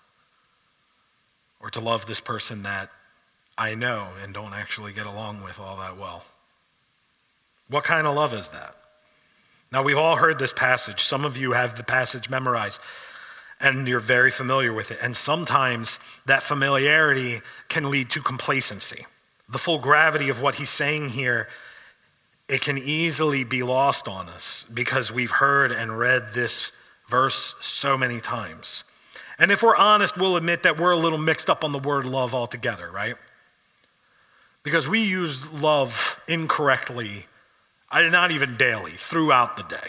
Or 1.59 1.69
to 1.71 1.81
love 1.81 2.07
this 2.07 2.21
person 2.21 2.63
that 2.63 2.91
I 3.59 3.75
know 3.75 4.11
and 4.23 4.33
don't 4.33 4.55
actually 4.55 4.93
get 4.93 5.07
along 5.07 5.43
with 5.43 5.59
all 5.59 5.77
that 5.79 5.97
well? 5.97 6.27
What 7.67 7.83
kind 7.83 8.07
of 8.07 8.15
love 8.15 8.33
is 8.33 8.51
that? 8.51 8.77
Now, 9.73 9.83
we've 9.83 9.99
all 9.99 10.15
heard 10.15 10.39
this 10.39 10.53
passage. 10.53 11.03
Some 11.03 11.25
of 11.25 11.37
you 11.37 11.55
have 11.55 11.75
the 11.75 11.83
passage 11.83 12.31
memorized 12.31 12.81
and 13.61 13.89
you're 13.89 14.01
very 14.01 14.31
familiar 14.31 14.73
with 14.73 14.91
it. 14.91 14.99
And 15.01 15.17
sometimes 15.17 15.99
that 16.27 16.43
familiarity 16.43 17.41
can 17.69 17.91
lead 17.91 18.11
to 18.11 18.21
complacency. 18.21 19.07
The 19.49 19.59
full 19.59 19.79
gravity 19.79 20.29
of 20.29 20.41
what 20.41 20.57
he's 20.57 20.71
saying 20.71 21.11
here, 21.11 21.49
it 22.49 22.61
can 22.61 22.79
easily 22.79 23.45
be 23.45 23.63
lost 23.63 24.09
on 24.09 24.29
us 24.29 24.67
because 24.73 25.11
we've 25.11 25.31
heard 25.31 25.73
and 25.73 25.99
read 25.99 26.35
this 26.35 26.73
verse 27.09 27.55
so 27.61 27.97
many 27.97 28.21
times. 28.21 28.85
And 29.39 29.51
if 29.51 29.63
we're 29.63 29.77
honest, 29.77 30.17
we'll 30.17 30.37
admit 30.37 30.63
that 30.63 30.79
we're 30.79 30.93
a 30.93 30.97
little 30.97 31.19
mixed 31.19 31.51
up 31.51 31.65
on 31.65 31.73
the 31.73 31.79
word 31.79 32.07
love 32.07 32.35
altogether, 32.35 32.91
right? 32.91 33.17
Because 34.63 34.89
we 34.89 35.01
use 35.03 35.51
love 35.53 36.21
incorrectly, 36.27 37.27
not 37.93 38.31
even 38.33 38.57
daily, 38.57 38.93
throughout 38.93 39.57
the 39.57 39.63
day. 39.63 39.89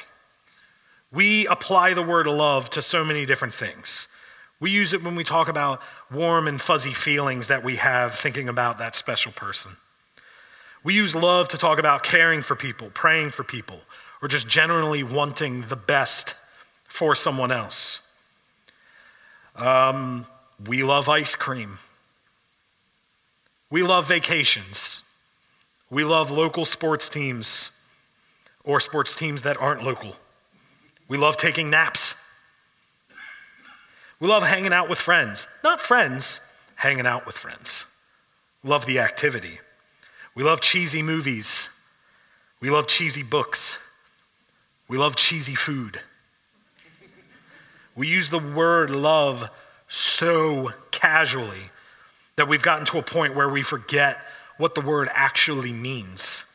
We 1.18 1.48
apply 1.48 1.96
the 1.96 2.04
word 2.04 2.28
love 2.28 2.70
to 2.70 2.82
so 2.84 3.04
many 3.04 3.26
different 3.26 3.56
things. 3.56 4.08
We 4.60 4.70
use 4.70 4.94
it 4.94 5.02
when 5.02 5.16
we 5.16 5.24
talk 5.24 5.48
about 5.48 5.82
warm 6.12 6.48
and 6.48 6.62
fuzzy 6.62 6.94
feelings 6.94 7.48
that 7.48 7.64
we 7.64 7.78
have 7.78 8.14
thinking 8.14 8.48
about 8.48 8.78
that 8.78 8.96
special 8.96 9.32
person. 9.32 9.72
We 10.84 10.94
use 10.94 11.16
love 11.16 11.48
to 11.48 11.58
talk 11.58 11.80
about 11.80 12.04
caring 12.04 12.44
for 12.44 12.56
people, 12.56 12.92
praying 12.94 13.32
for 13.32 13.44
people, 13.44 13.80
or 14.22 14.28
just 14.28 14.48
generally 14.48 15.02
wanting 15.02 15.64
the 15.64 15.76
best 15.76 16.36
for 16.88 17.16
someone 17.16 17.52
else. 17.52 18.02
Um, 19.56 20.28
we 20.68 20.84
love 20.84 21.10
ice 21.10 21.34
cream. 21.34 21.80
We 23.72 23.82
love 23.82 24.08
vacations. 24.08 25.02
We 25.90 26.04
love 26.04 26.30
local 26.30 26.64
sports 26.64 27.10
teams 27.10 27.72
or 28.64 28.80
sports 28.80 29.16
teams 29.16 29.42
that 29.42 29.60
aren't 29.60 29.84
local. 29.84 30.16
We 31.08 31.18
love 31.18 31.38
taking 31.38 31.70
naps. 31.70 32.16
We 34.20 34.28
love 34.28 34.44
hanging 34.44 34.74
out 34.74 34.90
with 34.90 35.00
friends. 35.00 35.48
Not 35.64 35.80
friends, 35.80 36.42
hanging 36.76 37.06
out 37.06 37.26
with 37.26 37.38
friends. 37.38 37.86
Love 38.64 38.86
the 38.86 39.00
activity. 39.00 39.60
We 40.36 40.44
love 40.44 40.62
cheesy 40.62 41.02
movies. 41.02 41.70
We 42.60 42.70
love 42.70 42.88
cheesy 42.88 43.24
books. 43.24 43.78
We 44.88 44.98
love 44.98 45.16
cheesy 45.16 45.56
food. 45.56 46.02
We 47.96 48.08
use 48.08 48.30
the 48.30 48.40
word 48.40 48.90
love 48.90 49.50
so 49.88 50.72
casually 50.92 51.72
that 52.36 52.48
we've 52.48 52.62
gotten 52.62 52.86
to 52.86 53.00
a 53.00 53.04
point 53.04 53.36
where 53.36 53.50
we 53.50 53.64
forget 53.64 54.20
what 54.58 54.76
the 54.76 54.82
word 54.82 55.10
actually 55.14 55.74
means. 55.74 56.46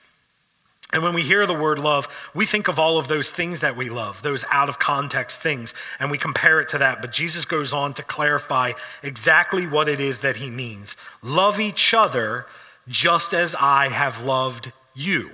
And 0.92 1.02
when 1.02 1.14
we 1.14 1.22
hear 1.22 1.46
the 1.46 1.54
word 1.54 1.78
love, 1.78 2.06
we 2.34 2.44
think 2.44 2.68
of 2.68 2.78
all 2.78 2.98
of 2.98 3.08
those 3.08 3.30
things 3.30 3.60
that 3.60 3.76
we 3.76 3.88
love, 3.88 4.22
those 4.22 4.44
out 4.50 4.68
of 4.68 4.78
context 4.78 5.40
things, 5.40 5.74
and 5.98 6.10
we 6.10 6.18
compare 6.18 6.60
it 6.60 6.68
to 6.68 6.78
that. 6.78 7.00
But 7.00 7.12
Jesus 7.12 7.46
goes 7.46 7.72
on 7.72 7.94
to 7.94 8.02
clarify 8.02 8.72
exactly 9.02 9.66
what 9.66 9.88
it 9.88 10.00
is 10.00 10.20
that 10.20 10.36
he 10.36 10.50
means. 10.50 10.96
Love 11.22 11.58
each 11.58 11.94
other 11.94 12.46
just 12.88 13.32
as 13.32 13.54
I 13.58 13.88
have 13.88 14.22
loved 14.22 14.72
you. 14.94 15.30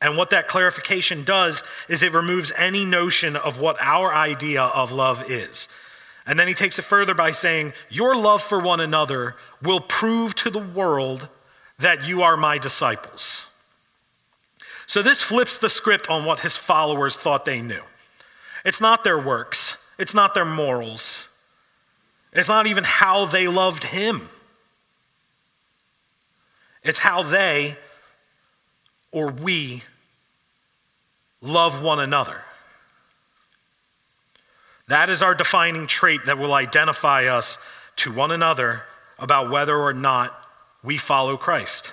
And 0.00 0.16
what 0.16 0.30
that 0.30 0.48
clarification 0.48 1.24
does 1.24 1.62
is 1.88 2.02
it 2.02 2.14
removes 2.14 2.52
any 2.56 2.84
notion 2.84 3.36
of 3.36 3.58
what 3.58 3.76
our 3.80 4.14
idea 4.14 4.62
of 4.62 4.92
love 4.92 5.30
is. 5.30 5.68
And 6.26 6.38
then 6.38 6.48
he 6.48 6.54
takes 6.54 6.78
it 6.78 6.82
further 6.82 7.14
by 7.14 7.30
saying, 7.30 7.72
Your 7.88 8.14
love 8.14 8.42
for 8.42 8.60
one 8.60 8.80
another 8.80 9.36
will 9.62 9.80
prove 9.80 10.34
to 10.36 10.50
the 10.50 10.58
world 10.58 11.28
that 11.78 12.04
you 12.04 12.22
are 12.22 12.36
my 12.36 12.58
disciples. 12.58 13.46
So 14.86 15.02
this 15.02 15.22
flips 15.22 15.58
the 15.58 15.68
script 15.68 16.08
on 16.08 16.24
what 16.24 16.40
his 16.40 16.56
followers 16.56 17.16
thought 17.16 17.44
they 17.44 17.60
knew. 17.60 17.82
It's 18.64 18.80
not 18.80 19.04
their 19.04 19.18
works, 19.18 19.76
it's 19.98 20.14
not 20.14 20.34
their 20.34 20.44
morals, 20.44 21.28
it's 22.32 22.48
not 22.48 22.66
even 22.66 22.84
how 22.84 23.26
they 23.26 23.48
loved 23.48 23.84
him. 23.84 24.28
It's 26.82 27.00
how 27.00 27.24
they 27.24 27.76
or 29.10 29.28
we 29.28 29.82
love 31.40 31.82
one 31.82 31.98
another. 31.98 32.42
That 34.86 35.08
is 35.08 35.20
our 35.20 35.34
defining 35.34 35.88
trait 35.88 36.26
that 36.26 36.38
will 36.38 36.54
identify 36.54 37.26
us 37.26 37.58
to 37.96 38.12
one 38.12 38.30
another 38.30 38.84
about 39.18 39.50
whether 39.50 39.74
or 39.74 39.92
not 39.92 40.38
we 40.84 40.96
follow 40.96 41.36
Christ. 41.36 41.92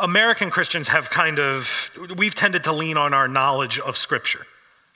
American 0.00 0.50
Christians 0.50 0.88
have 0.88 1.10
kind 1.10 1.38
of, 1.38 1.90
we've 2.16 2.34
tended 2.34 2.64
to 2.64 2.72
lean 2.72 2.96
on 2.96 3.14
our 3.14 3.28
knowledge 3.28 3.78
of 3.78 3.96
Scripture, 3.96 4.46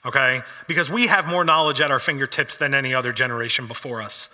okay? 0.05 0.41
Because 0.67 0.89
we 0.89 1.07
have 1.07 1.27
more 1.27 1.43
knowledge 1.43 1.81
at 1.81 1.91
our 1.91 1.99
fingertips 1.99 2.57
than 2.57 2.73
any 2.73 2.93
other 2.93 3.11
generation 3.11 3.67
before 3.67 4.01
us 4.01 4.29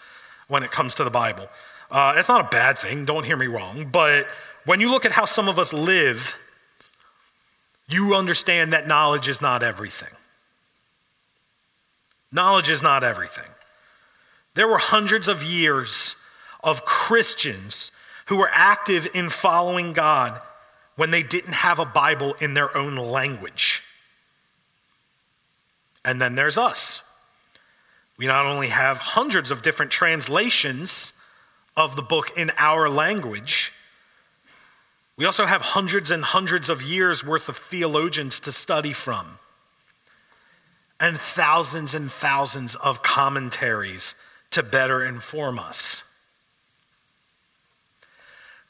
when 0.48 0.64
it 0.64 0.72
comes 0.72 0.96
to 0.96 1.04
the 1.04 1.10
Bible. 1.10 1.48
Uh, 1.90 2.14
it's 2.18 2.30
not 2.30 2.42
a 2.42 2.50
bad 2.50 2.78
thing, 2.78 3.06
don't 3.06 3.26
hear 3.26 3.38
me 3.38 3.48
wrong, 3.48 3.90
but 3.92 4.28
when 4.66 4.80
you 4.80 4.90
look 4.90 5.06
at 5.06 5.12
how 5.12 5.26
some 5.26 5.50
of 5.50 5.60
us 5.60 5.74
live, 5.74 6.36
you 7.88 8.16
understand 8.16 8.72
that 8.74 8.88
knowledge 8.88 9.28
is 9.28 9.42
not 9.42 9.64
everything. 9.64 10.10
Knowledge 12.32 12.70
is 12.70 12.82
not 12.82 13.04
everything. 13.04 13.50
There 14.54 14.68
were 14.68 14.78
hundreds 14.78 15.28
of 15.28 15.44
years 15.44 16.16
of 16.64 16.86
Christians 16.86 17.92
who 18.26 18.38
were 18.38 18.50
active 18.54 19.08
in 19.14 19.30
following 19.30 19.94
God 19.94 20.42
when 20.96 21.12
they 21.12 21.24
didn't 21.24 21.54
have 21.54 21.80
a 21.80 21.86
Bible 21.86 22.36
in 22.40 22.54
their 22.54 22.76
own 22.76 22.96
language. 22.96 23.84
And 26.04 26.22
then 26.22 26.36
there's 26.36 26.58
us. 26.58 27.04
We 28.18 28.28
not 28.28 28.46
only 28.46 28.68
have 28.68 28.98
hundreds 28.98 29.52
of 29.52 29.62
different 29.62 29.92
translations 29.92 31.14
of 31.76 31.96
the 31.96 32.02
book 32.02 32.38
in 32.38 32.52
our 32.58 32.90
language, 32.90 33.74
we 35.18 35.26
also 35.26 35.46
have 35.46 35.62
hundreds 35.62 36.12
and 36.12 36.24
hundreds 36.24 36.70
of 36.70 36.82
years 36.82 37.24
worth 37.24 37.50
of 37.50 37.58
theologians 37.58 38.40
to 38.42 38.52
study 38.52 38.94
from, 38.94 39.40
and 41.00 41.18
thousands 41.18 41.96
and 41.96 42.12
thousands 42.12 42.76
of 42.76 43.02
commentaries 43.02 44.16
to 44.52 44.64
better 44.64 45.04
inform 45.06 45.58
us. 45.60 46.04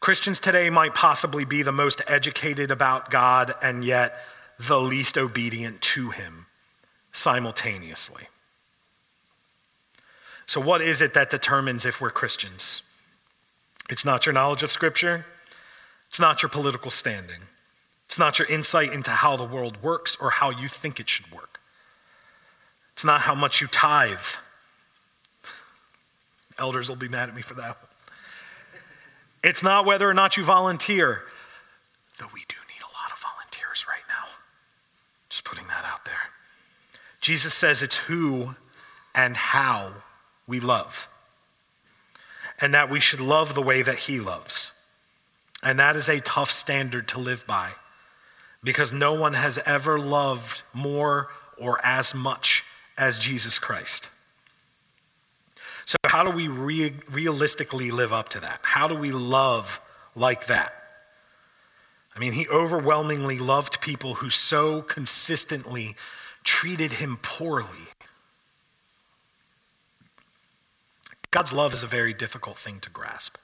Christians 0.02 0.40
today 0.40 0.72
might 0.72 0.96
possibly 0.96 1.46
be 1.46 1.62
the 1.62 1.72
most 1.72 2.02
educated 2.08 2.72
about 2.72 3.12
God 3.12 3.54
and 3.62 3.86
yet 3.86 4.18
the 4.60 4.80
least 4.80 5.16
obedient 5.16 5.80
to 5.82 6.10
Him 6.10 6.48
simultaneously. 7.12 8.24
So, 10.48 10.60
what 10.60 10.82
is 10.82 11.02
it 11.02 11.14
that 11.14 11.30
determines 11.30 11.86
if 11.86 12.02
we're 12.02 12.10
Christians? 12.10 12.82
It's 13.90 14.04
not 14.04 14.26
your 14.26 14.34
knowledge 14.34 14.64
of 14.64 14.72
Scripture, 14.72 15.28
it's 16.10 16.20
not 16.20 16.42
your 16.42 16.50
political 16.50 16.90
standing, 16.90 17.44
it's 18.08 18.18
not 18.18 18.40
your 18.40 18.48
insight 18.48 18.92
into 18.92 19.12
how 19.12 19.38
the 19.38 19.46
world 19.46 19.84
works 19.84 20.18
or 20.20 20.32
how 20.32 20.50
you 20.50 20.68
think 20.68 21.00
it 21.00 21.10
should 21.10 21.32
work, 21.32 21.60
it's 22.94 23.06
not 23.06 23.22
how 23.22 23.36
much 23.36 23.62
you 23.62 23.68
tithe. 23.68 24.18
Elders 26.58 26.90
will 26.90 26.96
be 26.96 27.08
mad 27.08 27.30
at 27.30 27.36
me 27.36 27.44
for 27.44 27.54
that 27.54 27.78
it's 29.44 29.64
not 29.64 29.86
whether 29.86 30.10
or 30.10 30.14
not 30.14 30.38
you 30.38 30.44
volunteer, 30.44 31.24
though 32.20 32.30
we 32.34 32.42
do 32.48 32.56
need 32.68 32.82
a 32.82 32.94
lot 32.94 33.12
of 33.12 33.20
volunteers 33.20 33.86
right 33.88 34.04
now. 34.08 34.28
Just 35.30 35.44
putting 35.44 35.68
that 35.68 35.86
out 35.86 36.06
there. 36.06 36.14
Jesus 37.22 37.54
says 37.54 37.82
it's 37.82 37.96
who 37.96 38.56
and 39.16 39.36
how 39.36 39.94
we 40.48 40.60
love, 40.60 41.08
and 42.60 42.74
that 42.74 42.90
we 42.90 43.00
should 43.00 43.22
love 43.22 43.54
the 43.54 43.62
way 43.62 43.82
that 43.82 44.00
he 44.00 44.20
loves. 44.20 44.72
And 45.64 45.80
that 45.80 45.96
is 45.96 46.10
a 46.10 46.20
tough 46.20 46.52
standard 46.52 47.08
to 47.10 47.20
live 47.20 47.46
by 47.46 47.72
because 48.64 48.94
no 48.94 49.14
one 49.14 49.34
has 49.34 49.60
ever 49.66 50.00
loved 50.00 50.64
more 50.74 51.30
or 51.58 51.80
as 51.84 52.14
much 52.14 52.64
as 52.98 53.20
Jesus 53.20 53.60
Christ. 53.60 54.11
So, 55.86 55.98
how 56.06 56.24
do 56.24 56.32
we 56.32 56.48
re- 56.48 56.94
realistically 57.10 57.92
live 57.92 58.14
up 58.14 58.30
to 58.30 58.40
that? 58.40 58.60
How 58.62 58.88
do 58.88 58.96
we 58.96 59.12
love 59.12 59.82
like 60.16 60.48
that? 60.48 60.74
I 62.16 62.20
mean, 62.20 62.34
he 62.34 62.48
overwhelmingly 62.50 63.40
loved 63.40 63.82
people 63.82 64.16
who 64.16 64.30
so 64.30 64.82
consistently 64.82 65.96
treated 66.44 66.94
him 66.94 67.18
poorly. 67.22 67.88
God's 71.32 71.54
love 71.54 71.74
is 71.74 71.84
a 71.84 71.88
very 71.88 72.14
difficult 72.14 72.58
thing 72.58 72.80
to 72.82 72.90
grasp. 72.90 73.38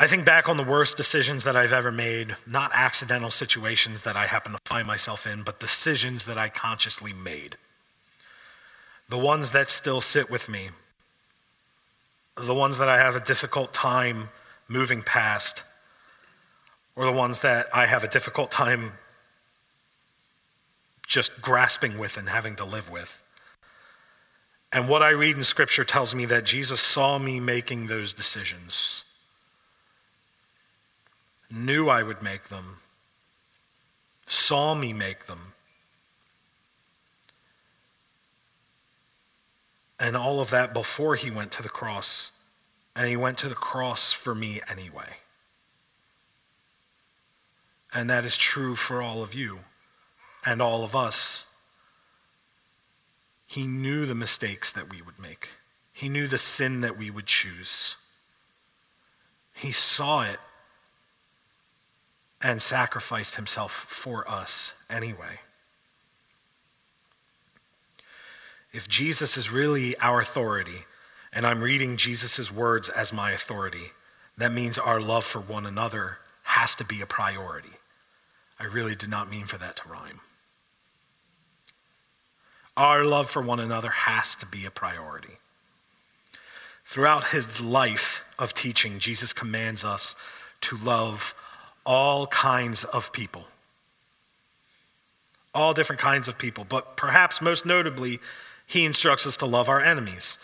I 0.00 0.06
think 0.06 0.24
back 0.24 0.48
on 0.48 0.58
the 0.58 0.62
worst 0.62 0.96
decisions 0.96 1.42
that 1.44 1.56
I've 1.56 1.72
ever 1.72 1.90
made, 1.90 2.36
not 2.46 2.70
accidental 2.72 3.30
situations 3.30 4.02
that 4.02 4.14
I 4.14 4.26
happen 4.26 4.52
to 4.52 4.58
find 4.64 4.86
myself 4.86 5.26
in, 5.26 5.42
but 5.42 5.58
decisions 5.58 6.26
that 6.26 6.38
I 6.38 6.50
consciously 6.50 7.12
made. 7.12 7.56
The 9.08 9.18
ones 9.18 9.52
that 9.52 9.70
still 9.70 10.00
sit 10.00 10.30
with 10.30 10.48
me, 10.48 10.70
the 12.36 12.54
ones 12.54 12.78
that 12.78 12.88
I 12.88 12.98
have 12.98 13.16
a 13.16 13.20
difficult 13.20 13.72
time 13.72 14.28
moving 14.68 15.02
past, 15.02 15.62
or 16.94 17.04
the 17.04 17.12
ones 17.12 17.40
that 17.40 17.68
I 17.72 17.86
have 17.86 18.04
a 18.04 18.08
difficult 18.08 18.50
time 18.50 18.92
just 21.06 21.40
grasping 21.40 21.98
with 21.98 22.16
and 22.16 22.28
having 22.28 22.54
to 22.56 22.64
live 22.64 22.90
with. 22.90 23.24
And 24.70 24.88
what 24.88 25.02
I 25.02 25.10
read 25.10 25.36
in 25.36 25.44
Scripture 25.44 25.84
tells 25.84 26.14
me 26.14 26.26
that 26.26 26.44
Jesus 26.44 26.80
saw 26.80 27.18
me 27.18 27.40
making 27.40 27.86
those 27.86 28.12
decisions, 28.12 29.04
knew 31.50 31.88
I 31.88 32.02
would 32.02 32.22
make 32.22 32.48
them, 32.48 32.76
saw 34.26 34.74
me 34.74 34.92
make 34.92 35.24
them. 35.26 35.54
And 40.00 40.16
all 40.16 40.40
of 40.40 40.50
that 40.50 40.72
before 40.72 41.16
he 41.16 41.30
went 41.30 41.52
to 41.52 41.62
the 41.62 41.68
cross. 41.68 42.30
And 42.94 43.08
he 43.08 43.16
went 43.16 43.38
to 43.38 43.48
the 43.48 43.54
cross 43.54 44.12
for 44.12 44.34
me 44.34 44.60
anyway. 44.70 45.18
And 47.92 48.08
that 48.10 48.24
is 48.24 48.36
true 48.36 48.76
for 48.76 49.00
all 49.00 49.22
of 49.22 49.34
you 49.34 49.60
and 50.44 50.60
all 50.60 50.84
of 50.84 50.94
us. 50.94 51.46
He 53.46 53.66
knew 53.66 54.04
the 54.04 54.14
mistakes 54.14 54.72
that 54.72 54.90
we 54.90 55.00
would 55.00 55.18
make, 55.18 55.48
He 55.92 56.08
knew 56.08 56.26
the 56.26 56.38
sin 56.38 56.80
that 56.82 56.98
we 56.98 57.10
would 57.10 57.26
choose. 57.26 57.96
He 59.54 59.72
saw 59.72 60.22
it 60.22 60.38
and 62.40 62.62
sacrificed 62.62 63.34
Himself 63.34 63.72
for 63.72 64.28
us 64.30 64.74
anyway. 64.88 65.40
If 68.78 68.86
Jesus 68.86 69.36
is 69.36 69.50
really 69.50 69.98
our 69.98 70.20
authority, 70.20 70.84
and 71.32 71.44
I'm 71.44 71.64
reading 71.64 71.96
Jesus' 71.96 72.52
words 72.52 72.88
as 72.88 73.12
my 73.12 73.32
authority, 73.32 73.90
that 74.36 74.52
means 74.52 74.78
our 74.78 75.00
love 75.00 75.24
for 75.24 75.40
one 75.40 75.66
another 75.66 76.18
has 76.44 76.76
to 76.76 76.84
be 76.84 77.00
a 77.00 77.06
priority. 77.06 77.72
I 78.56 78.66
really 78.66 78.94
did 78.94 79.10
not 79.10 79.28
mean 79.28 79.46
for 79.46 79.58
that 79.58 79.78
to 79.78 79.88
rhyme. 79.88 80.20
Our 82.76 83.04
love 83.04 83.28
for 83.28 83.42
one 83.42 83.58
another 83.58 83.90
has 83.90 84.36
to 84.36 84.46
be 84.46 84.64
a 84.64 84.70
priority. 84.70 85.38
Throughout 86.84 87.30
his 87.30 87.60
life 87.60 88.22
of 88.38 88.54
teaching, 88.54 89.00
Jesus 89.00 89.32
commands 89.32 89.84
us 89.84 90.14
to 90.60 90.76
love 90.76 91.34
all 91.84 92.28
kinds 92.28 92.84
of 92.84 93.12
people. 93.12 93.48
All 95.52 95.74
different 95.74 96.00
kinds 96.00 96.28
of 96.28 96.38
people, 96.38 96.62
but 96.62 96.96
perhaps 96.96 97.42
most 97.42 97.66
notably, 97.66 98.20
he 98.68 98.84
instructs 98.84 99.26
us 99.26 99.36
to 99.38 99.46
love 99.46 99.68
our 99.68 99.80
enemies. 99.80 100.38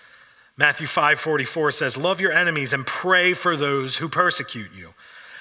Matthew 0.56 0.86
5:44 0.86 1.70
says, 1.70 1.96
"Love 1.96 2.20
your 2.20 2.32
enemies 2.32 2.72
and 2.72 2.86
pray 2.86 3.34
for 3.34 3.54
those 3.54 3.98
who 3.98 4.08
persecute 4.08 4.72
you." 4.72 4.94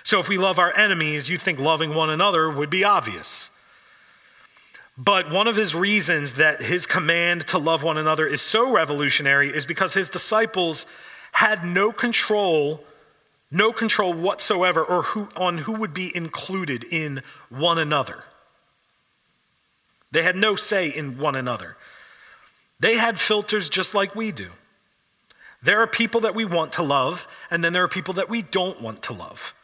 So 0.04 0.20
if 0.20 0.28
we 0.28 0.38
love 0.38 0.60
our 0.60 0.76
enemies, 0.76 1.30
you'd 1.30 1.42
think 1.42 1.60
loving 1.60 1.96
one 1.96 2.10
another 2.10 2.50
would 2.50 2.70
be 2.70 2.84
obvious. 2.84 3.50
But 4.98 5.30
one 5.30 5.48
of 5.48 5.56
his 5.56 5.74
reasons 5.74 6.34
that 6.34 6.62
his 6.62 6.86
command 6.86 7.48
to 7.48 7.58
love 7.58 7.84
one 7.84 7.98
another 7.98 8.28
is 8.28 8.42
so 8.42 8.70
revolutionary 8.70 9.50
is 9.56 9.66
because 9.66 9.94
his 9.94 10.10
disciples 10.10 10.86
had 11.32 11.64
no 11.66 11.92
control, 11.94 12.86
no 13.50 13.72
control 13.72 14.14
whatsoever, 14.14 14.84
or 14.84 15.04
who, 15.04 15.30
on 15.38 15.60
who 15.60 15.72
would 15.72 15.94
be 15.94 16.16
included 16.16 16.84
in 16.84 17.24
one 17.50 17.80
another. 17.80 18.26
They 20.12 20.22
had 20.22 20.36
no 20.36 20.56
say 20.56 20.90
in 20.90 21.18
one 21.18 21.36
another. 21.36 21.78
They 22.84 22.98
had 22.98 23.18
filters 23.18 23.70
just 23.70 23.96
like 23.96 24.14
we 24.14 24.34
do. 24.34 24.50
There 25.62 25.82
are 25.82 25.88
people 25.88 26.20
that 26.20 26.36
we 26.36 26.44
want 26.44 26.74
to 26.74 26.84
love, 26.84 27.26
and 27.50 27.64
then 27.64 27.72
there 27.72 27.86
are 27.86 27.88
people 27.88 28.16
that 28.16 28.30
we 28.30 28.42
don't 28.42 28.82
want 28.82 29.02
to 29.04 29.14
love. 29.14 29.56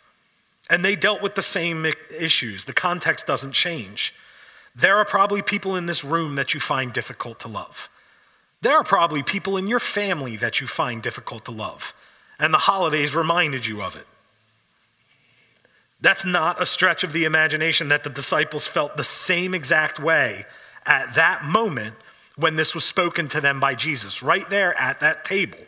And 0.70 0.86
they 0.86 0.96
dealt 0.96 1.22
with 1.22 1.36
the 1.36 1.42
same 1.42 1.86
issues. 2.18 2.64
The 2.64 2.72
context 2.72 3.28
doesn't 3.28 3.52
change. 3.52 4.16
There 4.74 4.96
are 4.96 5.04
probably 5.04 5.42
people 5.42 5.76
in 5.76 5.86
this 5.86 6.02
room 6.02 6.36
that 6.36 6.54
you 6.54 6.62
find 6.62 6.94
difficult 6.94 7.42
to 7.42 7.50
love. 7.50 7.90
There 8.62 8.78
are 8.78 8.86
probably 8.86 9.22
people 9.22 9.58
in 9.58 9.68
your 9.68 9.82
family 9.82 10.38
that 10.38 10.62
you 10.62 10.68
find 10.68 11.02
difficult 11.02 11.44
to 11.44 11.52
love, 11.52 11.94
and 12.40 12.54
the 12.54 12.70
holidays 12.70 13.14
reminded 13.14 13.66
you 13.66 13.82
of 13.82 13.98
it. 13.98 14.08
That's 16.00 16.24
not 16.24 16.62
a 16.62 16.66
stretch 16.66 17.04
of 17.04 17.12
the 17.12 17.26
imagination 17.26 17.90
that 17.90 18.06
the 18.06 18.10
disciples 18.10 18.66
felt 18.66 18.96
the 18.96 19.04
same 19.04 19.54
exact 19.54 20.00
way 20.00 20.46
at 20.86 21.16
that 21.16 21.44
moment 21.44 21.96
when 22.40 22.56
this 22.56 22.74
was 22.74 22.86
spoken 22.86 23.28
to 23.30 23.42
them 23.42 23.60
by 23.60 23.76
Jesus, 23.76 24.24
right 24.24 24.50
there 24.50 24.74
at 24.80 25.02
that 25.02 25.26
table. 25.26 25.60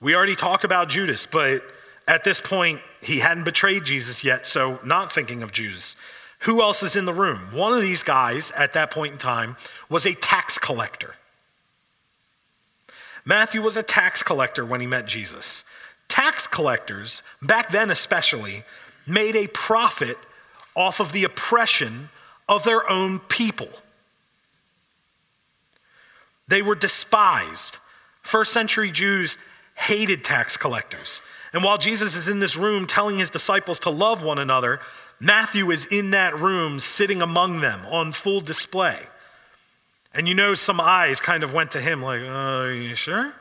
We 0.00 0.14
already 0.14 0.36
talked 0.36 0.64
about 0.64 0.88
Judas, 0.88 1.26
but 1.26 1.64
at 2.06 2.22
this 2.22 2.40
point, 2.40 2.80
he 3.02 3.18
hadn't 3.18 3.44
betrayed 3.44 3.84
Jesus 3.84 4.22
yet, 4.22 4.46
so 4.46 4.78
not 4.84 5.10
thinking 5.12 5.42
of 5.42 5.52
Judas. 5.52 5.96
Who 6.40 6.62
else 6.62 6.82
is 6.82 6.94
in 6.94 7.04
the 7.04 7.12
room? 7.12 7.52
One 7.52 7.72
of 7.72 7.80
these 7.80 8.02
guys 8.02 8.52
at 8.52 8.74
that 8.74 8.90
point 8.90 9.12
in 9.12 9.18
time 9.18 9.56
was 9.88 10.06
a 10.06 10.14
tax 10.14 10.58
collector. 10.58 11.16
Matthew 13.24 13.60
was 13.60 13.76
a 13.76 13.82
tax 13.82 14.22
collector 14.22 14.64
when 14.64 14.80
he 14.80 14.86
met 14.86 15.06
Jesus. 15.06 15.64
Tax 16.08 16.46
collectors, 16.46 17.24
back 17.42 17.70
then 17.70 17.90
especially, 17.90 18.62
made 19.06 19.34
a 19.34 19.48
profit 19.48 20.16
off 20.76 21.00
of 21.00 21.10
the 21.10 21.24
oppression 21.24 22.10
of 22.48 22.62
their 22.62 22.88
own 22.88 23.18
people. 23.18 23.68
They 26.48 26.62
were 26.62 26.74
despised. 26.74 27.78
First 28.22 28.52
century 28.52 28.90
Jews 28.90 29.38
hated 29.74 30.24
tax 30.24 30.56
collectors. 30.56 31.20
And 31.52 31.62
while 31.62 31.78
Jesus 31.78 32.16
is 32.16 32.28
in 32.28 32.38
this 32.40 32.56
room 32.56 32.86
telling 32.86 33.18
his 33.18 33.30
disciples 33.30 33.78
to 33.80 33.90
love 33.90 34.22
one 34.22 34.38
another, 34.38 34.80
Matthew 35.20 35.70
is 35.70 35.86
in 35.86 36.10
that 36.10 36.38
room 36.38 36.80
sitting 36.80 37.22
among 37.22 37.60
them 37.60 37.80
on 37.86 38.12
full 38.12 38.40
display. 38.40 38.98
And 40.12 40.28
you 40.28 40.34
know, 40.34 40.54
some 40.54 40.80
eyes 40.80 41.20
kind 41.20 41.42
of 41.42 41.52
went 41.52 41.70
to 41.72 41.80
him, 41.80 42.02
like, 42.02 42.20
uh, 42.20 42.24
Are 42.24 42.72
you 42.72 42.94
sure? 42.94 43.32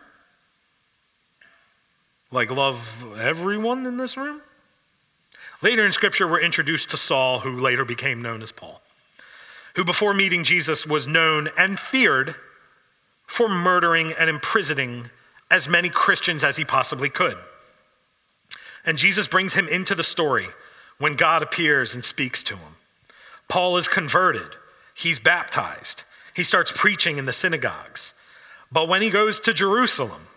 Like, 2.32 2.52
love 2.52 3.18
everyone 3.20 3.86
in 3.86 3.98
this 3.98 4.18
room? 4.18 4.42
Later 5.62 5.86
in 5.86 5.94
Scripture, 5.94 6.28
we're 6.28 6.42
introduced 6.42 6.90
to 6.92 6.98
Saul, 6.98 7.40
who 7.40 7.60
later 7.60 7.86
became 7.86 8.22
known 8.22 8.42
as 8.42 8.52
Paul, 8.52 8.82
who 9.76 9.84
before 9.84 10.14
meeting 10.14 10.44
Jesus 10.44 10.86
was 10.86 11.08
known 11.08 11.50
and 11.58 11.80
feared 11.80 12.36
for 13.28 13.48
murdering 13.50 14.14
and 14.18 14.30
imprisoning 14.30 15.10
as 15.50 15.70
many 15.70 15.90
Christians 15.90 16.44
as 16.44 16.58
he 16.58 16.66
possibly 16.66 17.10
could. 17.10 17.38
And 18.86 18.98
Jesus 18.98 19.28
brings 19.28 19.54
him 19.54 19.68
into 19.68 19.96
the 19.96 20.04
story 20.04 20.48
when 20.98 21.16
God 21.16 21.42
appears 21.42 21.94
and 21.94 22.06
speaks 22.06 22.44
to 22.44 22.56
him. 22.56 22.76
Paul 23.48 23.78
is 23.78 23.88
converted, 23.88 24.56
he's 24.94 25.20
baptized, 25.20 26.04
he 26.34 26.44
starts 26.44 26.72
preaching 26.76 27.18
in 27.18 27.26
the 27.26 27.34
synagogues. 27.34 28.14
But 28.72 28.88
when 28.88 29.02
he 29.02 29.10
goes 29.10 29.40
to 29.42 29.54
Jerusalem, 29.54 30.28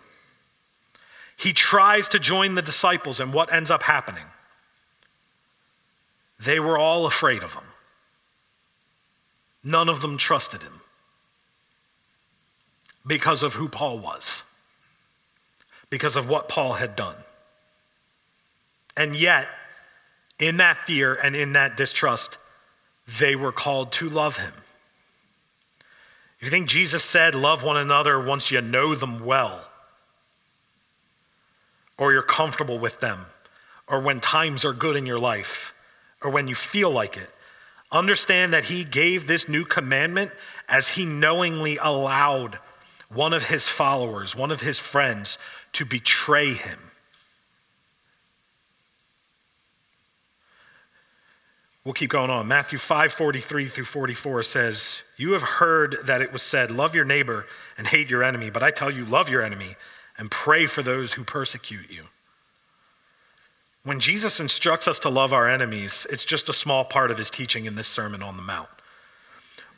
he 1.37 1.53
tries 1.53 2.07
to 2.09 2.19
join 2.19 2.55
the 2.55 2.61
disciples, 2.61 3.19
and 3.19 3.33
what 3.33 3.51
ends 3.53 3.71
up 3.71 3.83
happening? 3.83 4.25
They 6.39 6.59
were 6.59 6.77
all 6.77 7.05
afraid 7.05 7.43
of 7.43 7.53
him. 7.53 7.63
None 9.63 9.89
of 9.89 10.01
them 10.01 10.17
trusted 10.17 10.63
him 10.63 10.81
because 13.05 13.43
of 13.43 13.55
who 13.55 13.67
Paul 13.67 13.99
was, 13.99 14.43
because 15.89 16.15
of 16.15 16.29
what 16.29 16.49
Paul 16.49 16.73
had 16.73 16.95
done. 16.95 17.15
And 18.95 19.15
yet, 19.15 19.47
in 20.39 20.57
that 20.57 20.77
fear 20.77 21.13
and 21.13 21.35
in 21.35 21.53
that 21.53 21.77
distrust, 21.77 22.37
they 23.19 23.35
were 23.35 23.51
called 23.51 23.91
to 23.93 24.09
love 24.09 24.37
him. 24.37 24.53
If 26.39 26.45
you 26.45 26.51
think 26.51 26.69
Jesus 26.69 27.03
said, 27.03 27.35
Love 27.35 27.63
one 27.63 27.77
another 27.77 28.19
once 28.19 28.51
you 28.51 28.61
know 28.61 28.95
them 28.95 29.25
well, 29.25 29.69
or 31.97 32.13
you're 32.13 32.21
comfortable 32.21 32.79
with 32.79 32.99
them, 33.01 33.25
or 33.87 33.99
when 33.99 34.19
times 34.19 34.63
are 34.63 34.73
good 34.73 34.95
in 34.95 35.05
your 35.05 35.19
life, 35.19 35.73
or 36.21 36.29
when 36.29 36.47
you 36.47 36.55
feel 36.55 36.89
like 36.91 37.17
it, 37.17 37.29
understand 37.91 38.53
that 38.53 38.65
he 38.65 38.83
gave 38.83 39.27
this 39.27 39.49
new 39.49 39.65
commandment 39.65 40.31
as 40.69 40.89
he 40.89 41.05
knowingly 41.05 41.77
allowed 41.81 42.59
one 43.13 43.33
of 43.33 43.45
his 43.45 43.67
followers, 43.67 44.35
one 44.35 44.51
of 44.51 44.61
his 44.61 44.79
friends, 44.79 45.37
to 45.73 45.85
betray 45.85 46.53
him 46.53 46.89
We'll 51.89 51.93
keep 51.93 52.11
going 52.11 52.29
on. 52.29 52.47
Matthew 52.47 52.77
5 52.77 53.11
43 53.11 53.65
through 53.65 53.85
44 53.85 54.43
says, 54.43 55.01
You 55.17 55.31
have 55.31 55.41
heard 55.41 55.97
that 56.03 56.21
it 56.21 56.31
was 56.31 56.43
said, 56.43 56.69
Love 56.69 56.93
your 56.93 57.03
neighbor 57.03 57.47
and 57.79 57.87
hate 57.87 58.11
your 58.11 58.21
enemy. 58.21 58.51
But 58.51 58.61
I 58.61 58.69
tell 58.69 58.91
you, 58.91 59.05
love 59.05 59.27
your 59.27 59.41
enemy 59.41 59.75
and 60.15 60.29
pray 60.29 60.67
for 60.67 60.83
those 60.83 61.13
who 61.13 61.23
persecute 61.23 61.89
you. 61.89 62.03
When 63.83 63.99
Jesus 63.99 64.39
instructs 64.39 64.87
us 64.87 64.99
to 64.99 65.09
love 65.09 65.33
our 65.33 65.47
enemies, 65.49 66.05
it's 66.11 66.25
just 66.25 66.47
a 66.47 66.53
small 66.53 66.85
part 66.85 67.09
of 67.09 67.17
his 67.17 67.31
teaching 67.31 67.65
in 67.65 67.73
this 67.73 67.87
Sermon 67.87 68.21
on 68.21 68.35
the 68.35 68.43
Mount. 68.43 68.69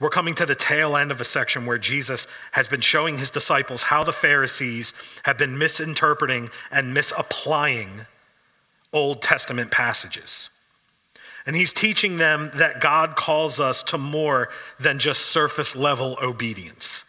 We're 0.01 0.09
coming 0.09 0.33
to 0.35 0.47
the 0.47 0.55
tail 0.55 0.97
end 0.97 1.11
of 1.11 1.21
a 1.21 1.23
section 1.23 1.67
where 1.67 1.77
Jesus 1.77 2.25
has 2.53 2.67
been 2.67 2.81
showing 2.81 3.19
his 3.19 3.29
disciples 3.29 3.83
how 3.83 4.03
the 4.03 4.11
Pharisees 4.11 4.95
have 5.23 5.37
been 5.37 5.59
misinterpreting 5.59 6.49
and 6.71 6.91
misapplying 6.91 8.07
Old 8.91 9.21
Testament 9.21 9.69
passages. 9.69 10.49
And 11.45 11.55
he's 11.55 11.71
teaching 11.71 12.17
them 12.17 12.49
that 12.55 12.81
God 12.81 13.15
calls 13.15 13.59
us 13.59 13.83
to 13.83 13.99
more 13.99 14.49
than 14.79 14.97
just 14.97 15.21
surface 15.21 15.75
level 15.75 16.17
obedience. 16.21 17.03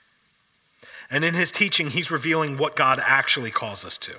And 1.10 1.24
in 1.24 1.32
his 1.32 1.50
teaching, 1.50 1.88
he's 1.88 2.10
revealing 2.10 2.58
what 2.58 2.76
God 2.76 3.00
actually 3.02 3.50
calls 3.50 3.86
us 3.86 3.96
to. 3.98 4.12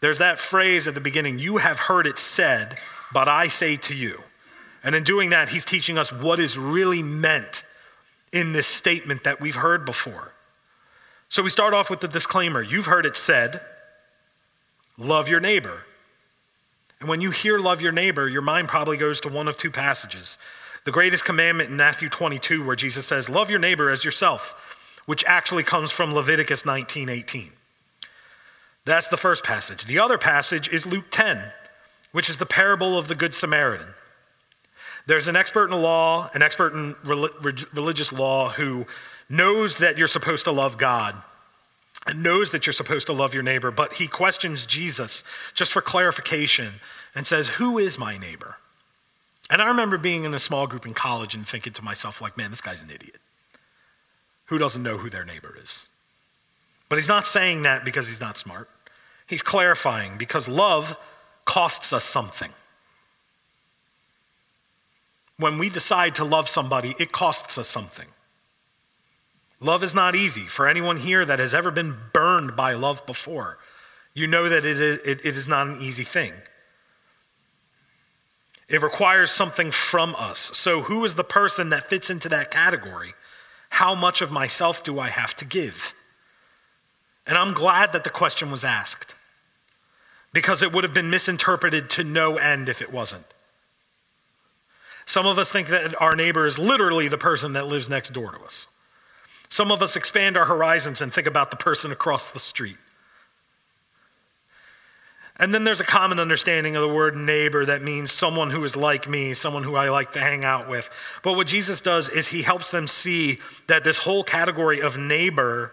There's 0.00 0.18
that 0.18 0.38
phrase 0.38 0.88
at 0.88 0.94
the 0.94 1.00
beginning, 1.00 1.38
you 1.38 1.58
have 1.58 1.78
heard 1.78 2.06
it 2.06 2.18
said, 2.18 2.78
but 3.12 3.28
I 3.28 3.48
say 3.48 3.76
to 3.76 3.94
you. 3.94 4.22
And 4.82 4.94
in 4.94 5.02
doing 5.02 5.28
that, 5.30 5.50
he's 5.50 5.66
teaching 5.66 5.98
us 5.98 6.10
what 6.10 6.38
is 6.38 6.56
really 6.56 7.02
meant 7.02 7.64
in 8.34 8.52
this 8.52 8.66
statement 8.66 9.24
that 9.24 9.40
we've 9.40 9.54
heard 9.54 9.86
before. 9.86 10.32
So 11.28 11.42
we 11.42 11.50
start 11.50 11.72
off 11.72 11.88
with 11.88 12.00
the 12.00 12.08
disclaimer 12.08 12.62
you've 12.62 12.86
heard 12.86 13.06
it 13.06 13.16
said, 13.16 13.60
love 14.98 15.28
your 15.28 15.40
neighbor. 15.40 15.84
And 17.00 17.08
when 17.08 17.20
you 17.20 17.30
hear 17.30 17.58
love 17.58 17.80
your 17.80 17.92
neighbor, 17.92 18.28
your 18.28 18.42
mind 18.42 18.68
probably 18.68 18.96
goes 18.96 19.20
to 19.22 19.28
one 19.28 19.48
of 19.48 19.56
two 19.56 19.70
passages. 19.70 20.38
The 20.84 20.90
greatest 20.90 21.24
commandment 21.24 21.70
in 21.70 21.76
Matthew 21.76 22.08
22, 22.08 22.64
where 22.64 22.76
Jesus 22.76 23.06
says, 23.06 23.28
Love 23.28 23.50
your 23.50 23.58
neighbor 23.58 23.90
as 23.90 24.04
yourself, 24.04 24.54
which 25.06 25.24
actually 25.24 25.62
comes 25.62 25.90
from 25.90 26.14
Leviticus 26.14 26.64
19 26.64 27.08
18. 27.08 27.52
That's 28.84 29.08
the 29.08 29.16
first 29.16 29.44
passage. 29.44 29.86
The 29.86 29.98
other 29.98 30.18
passage 30.18 30.68
is 30.68 30.86
Luke 30.86 31.06
10, 31.10 31.52
which 32.12 32.28
is 32.28 32.36
the 32.36 32.46
parable 32.46 32.98
of 32.98 33.08
the 33.08 33.14
Good 33.14 33.34
Samaritan. 33.34 33.88
There's 35.06 35.28
an 35.28 35.36
expert 35.36 35.70
in 35.70 35.82
law, 35.82 36.30
an 36.34 36.42
expert 36.42 36.72
in 36.72 36.96
religious 37.04 38.12
law 38.12 38.50
who 38.50 38.86
knows 39.28 39.78
that 39.78 39.98
you're 39.98 40.08
supposed 40.08 40.44
to 40.44 40.52
love 40.52 40.78
God 40.78 41.14
and 42.06 42.22
knows 42.22 42.50
that 42.52 42.66
you're 42.66 42.72
supposed 42.72 43.06
to 43.06 43.12
love 43.12 43.34
your 43.34 43.42
neighbor, 43.42 43.70
but 43.70 43.94
he 43.94 44.06
questions 44.06 44.66
Jesus 44.66 45.24
just 45.54 45.72
for 45.72 45.80
clarification 45.80 46.74
and 47.14 47.26
says, 47.26 47.48
Who 47.50 47.78
is 47.78 47.98
my 47.98 48.18
neighbor? 48.18 48.56
And 49.50 49.60
I 49.60 49.66
remember 49.66 49.98
being 49.98 50.24
in 50.24 50.32
a 50.34 50.38
small 50.38 50.66
group 50.66 50.86
in 50.86 50.94
college 50.94 51.34
and 51.34 51.46
thinking 51.46 51.72
to 51.74 51.82
myself, 51.82 52.20
like, 52.20 52.36
man, 52.36 52.50
this 52.50 52.60
guy's 52.60 52.82
an 52.82 52.90
idiot. 52.90 53.18
Who 54.46 54.58
doesn't 54.58 54.82
know 54.82 54.98
who 54.98 55.10
their 55.10 55.24
neighbor 55.24 55.56
is? 55.60 55.88
But 56.88 56.96
he's 56.96 57.08
not 57.08 57.26
saying 57.26 57.62
that 57.62 57.84
because 57.84 58.08
he's 58.08 58.20
not 58.20 58.38
smart. 58.38 58.68
He's 59.26 59.42
clarifying 59.42 60.16
because 60.18 60.48
love 60.48 60.96
costs 61.44 61.92
us 61.92 62.04
something. 62.04 62.50
When 65.36 65.58
we 65.58 65.68
decide 65.68 66.14
to 66.16 66.24
love 66.24 66.48
somebody, 66.48 66.94
it 66.98 67.12
costs 67.12 67.58
us 67.58 67.68
something. 67.68 68.08
Love 69.60 69.82
is 69.82 69.94
not 69.94 70.14
easy. 70.14 70.42
For 70.42 70.68
anyone 70.68 70.98
here 70.98 71.24
that 71.24 71.38
has 71.38 71.54
ever 71.54 71.70
been 71.70 71.96
burned 72.12 72.54
by 72.54 72.74
love 72.74 73.04
before, 73.06 73.58
you 74.12 74.26
know 74.26 74.48
that 74.48 74.64
it 74.64 75.24
is 75.24 75.48
not 75.48 75.66
an 75.66 75.80
easy 75.80 76.04
thing. 76.04 76.32
It 78.68 78.82
requires 78.82 79.30
something 79.30 79.70
from 79.70 80.14
us. 80.16 80.50
So, 80.54 80.82
who 80.82 81.04
is 81.04 81.16
the 81.16 81.24
person 81.24 81.68
that 81.70 81.88
fits 81.88 82.10
into 82.10 82.28
that 82.30 82.50
category? 82.50 83.14
How 83.70 83.94
much 83.94 84.22
of 84.22 84.30
myself 84.30 84.82
do 84.84 84.98
I 84.98 85.08
have 85.08 85.34
to 85.36 85.44
give? 85.44 85.94
And 87.26 87.36
I'm 87.36 87.54
glad 87.54 87.92
that 87.92 88.04
the 88.04 88.10
question 88.10 88.50
was 88.50 88.64
asked 88.64 89.14
because 90.32 90.62
it 90.62 90.72
would 90.72 90.84
have 90.84 90.94
been 90.94 91.10
misinterpreted 91.10 91.90
to 91.90 92.04
no 92.04 92.36
end 92.36 92.68
if 92.68 92.80
it 92.80 92.92
wasn't. 92.92 93.33
Some 95.06 95.26
of 95.26 95.38
us 95.38 95.50
think 95.50 95.68
that 95.68 96.00
our 96.00 96.16
neighbor 96.16 96.46
is 96.46 96.58
literally 96.58 97.08
the 97.08 97.18
person 97.18 97.52
that 97.52 97.66
lives 97.66 97.88
next 97.88 98.12
door 98.12 98.32
to 98.32 98.40
us. 98.40 98.68
Some 99.48 99.70
of 99.70 99.82
us 99.82 99.96
expand 99.96 100.36
our 100.36 100.46
horizons 100.46 101.00
and 101.00 101.12
think 101.12 101.26
about 101.26 101.50
the 101.50 101.56
person 101.56 101.92
across 101.92 102.28
the 102.28 102.38
street. 102.38 102.78
And 105.36 105.52
then 105.52 105.64
there's 105.64 105.80
a 105.80 105.84
common 105.84 106.20
understanding 106.20 106.76
of 106.76 106.82
the 106.82 106.88
word 106.88 107.16
neighbor 107.16 107.64
that 107.64 107.82
means 107.82 108.12
someone 108.12 108.50
who 108.50 108.62
is 108.62 108.76
like 108.76 109.08
me, 109.08 109.32
someone 109.32 109.64
who 109.64 109.74
I 109.74 109.90
like 109.90 110.12
to 110.12 110.20
hang 110.20 110.44
out 110.44 110.68
with. 110.68 110.88
But 111.22 111.32
what 111.34 111.48
Jesus 111.48 111.80
does 111.80 112.08
is 112.08 112.28
he 112.28 112.42
helps 112.42 112.70
them 112.70 112.86
see 112.86 113.40
that 113.66 113.82
this 113.82 113.98
whole 113.98 114.22
category 114.22 114.80
of 114.80 114.96
neighbor, 114.96 115.72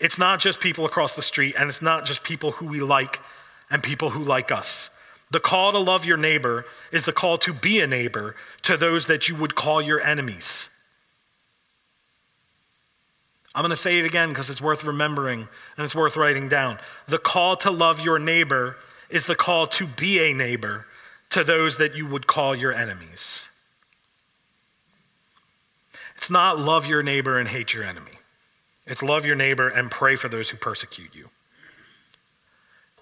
it's 0.00 0.18
not 0.18 0.40
just 0.40 0.60
people 0.60 0.86
across 0.86 1.16
the 1.16 1.22
street 1.22 1.54
and 1.58 1.68
it's 1.68 1.82
not 1.82 2.06
just 2.06 2.22
people 2.22 2.52
who 2.52 2.66
we 2.66 2.80
like 2.80 3.20
and 3.70 3.82
people 3.82 4.10
who 4.10 4.24
like 4.24 4.50
us. 4.50 4.88
The 5.30 5.40
call 5.40 5.72
to 5.72 5.78
love 5.78 6.04
your 6.04 6.16
neighbor 6.16 6.64
is 6.92 7.04
the 7.04 7.12
call 7.12 7.36
to 7.38 7.52
be 7.52 7.80
a 7.80 7.86
neighbor 7.86 8.36
to 8.62 8.76
those 8.76 9.06
that 9.06 9.28
you 9.28 9.34
would 9.34 9.54
call 9.54 9.82
your 9.82 10.00
enemies. 10.00 10.68
I'm 13.54 13.62
going 13.62 13.70
to 13.70 13.76
say 13.76 13.98
it 13.98 14.04
again 14.04 14.28
because 14.28 14.50
it's 14.50 14.60
worth 14.60 14.84
remembering 14.84 15.48
and 15.76 15.84
it's 15.84 15.94
worth 15.94 16.16
writing 16.16 16.48
down. 16.48 16.78
The 17.08 17.18
call 17.18 17.56
to 17.56 17.70
love 17.70 18.04
your 18.04 18.18
neighbor 18.18 18.76
is 19.08 19.24
the 19.24 19.34
call 19.34 19.66
to 19.68 19.86
be 19.86 20.20
a 20.20 20.34
neighbor 20.34 20.86
to 21.30 21.42
those 21.42 21.78
that 21.78 21.96
you 21.96 22.06
would 22.06 22.26
call 22.26 22.54
your 22.54 22.72
enemies. 22.72 23.48
It's 26.16 26.30
not 26.30 26.58
love 26.58 26.86
your 26.86 27.02
neighbor 27.02 27.38
and 27.38 27.48
hate 27.48 27.74
your 27.74 27.84
enemy. 27.84 28.18
It's 28.86 29.02
love 29.02 29.26
your 29.26 29.36
neighbor 29.36 29.68
and 29.68 29.90
pray 29.90 30.16
for 30.16 30.28
those 30.28 30.50
who 30.50 30.56
persecute 30.56 31.14
you. 31.14 31.30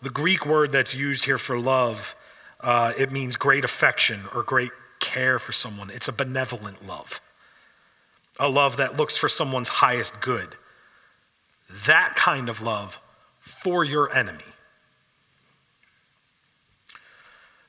The 0.04 0.10
Greek 0.10 0.44
word 0.44 0.70
that's 0.70 0.94
used 0.94 1.24
here 1.24 1.38
for 1.38 1.58
love, 1.58 2.14
uh, 2.60 2.92
it 2.98 3.10
means 3.10 3.36
great 3.36 3.64
affection 3.64 4.20
or 4.34 4.42
great 4.42 4.70
care 5.00 5.38
for 5.38 5.52
someone. 5.52 5.88
It's 5.88 6.08
a 6.08 6.12
benevolent 6.12 6.86
love, 6.86 7.22
a 8.38 8.50
love 8.50 8.76
that 8.76 8.98
looks 8.98 9.16
for 9.16 9.30
someone's 9.30 9.70
highest 9.70 10.20
good. 10.20 10.56
That 11.86 12.16
kind 12.16 12.50
of 12.50 12.60
love 12.60 12.98
for 13.40 13.82
your 13.82 14.14
enemy. 14.14 14.44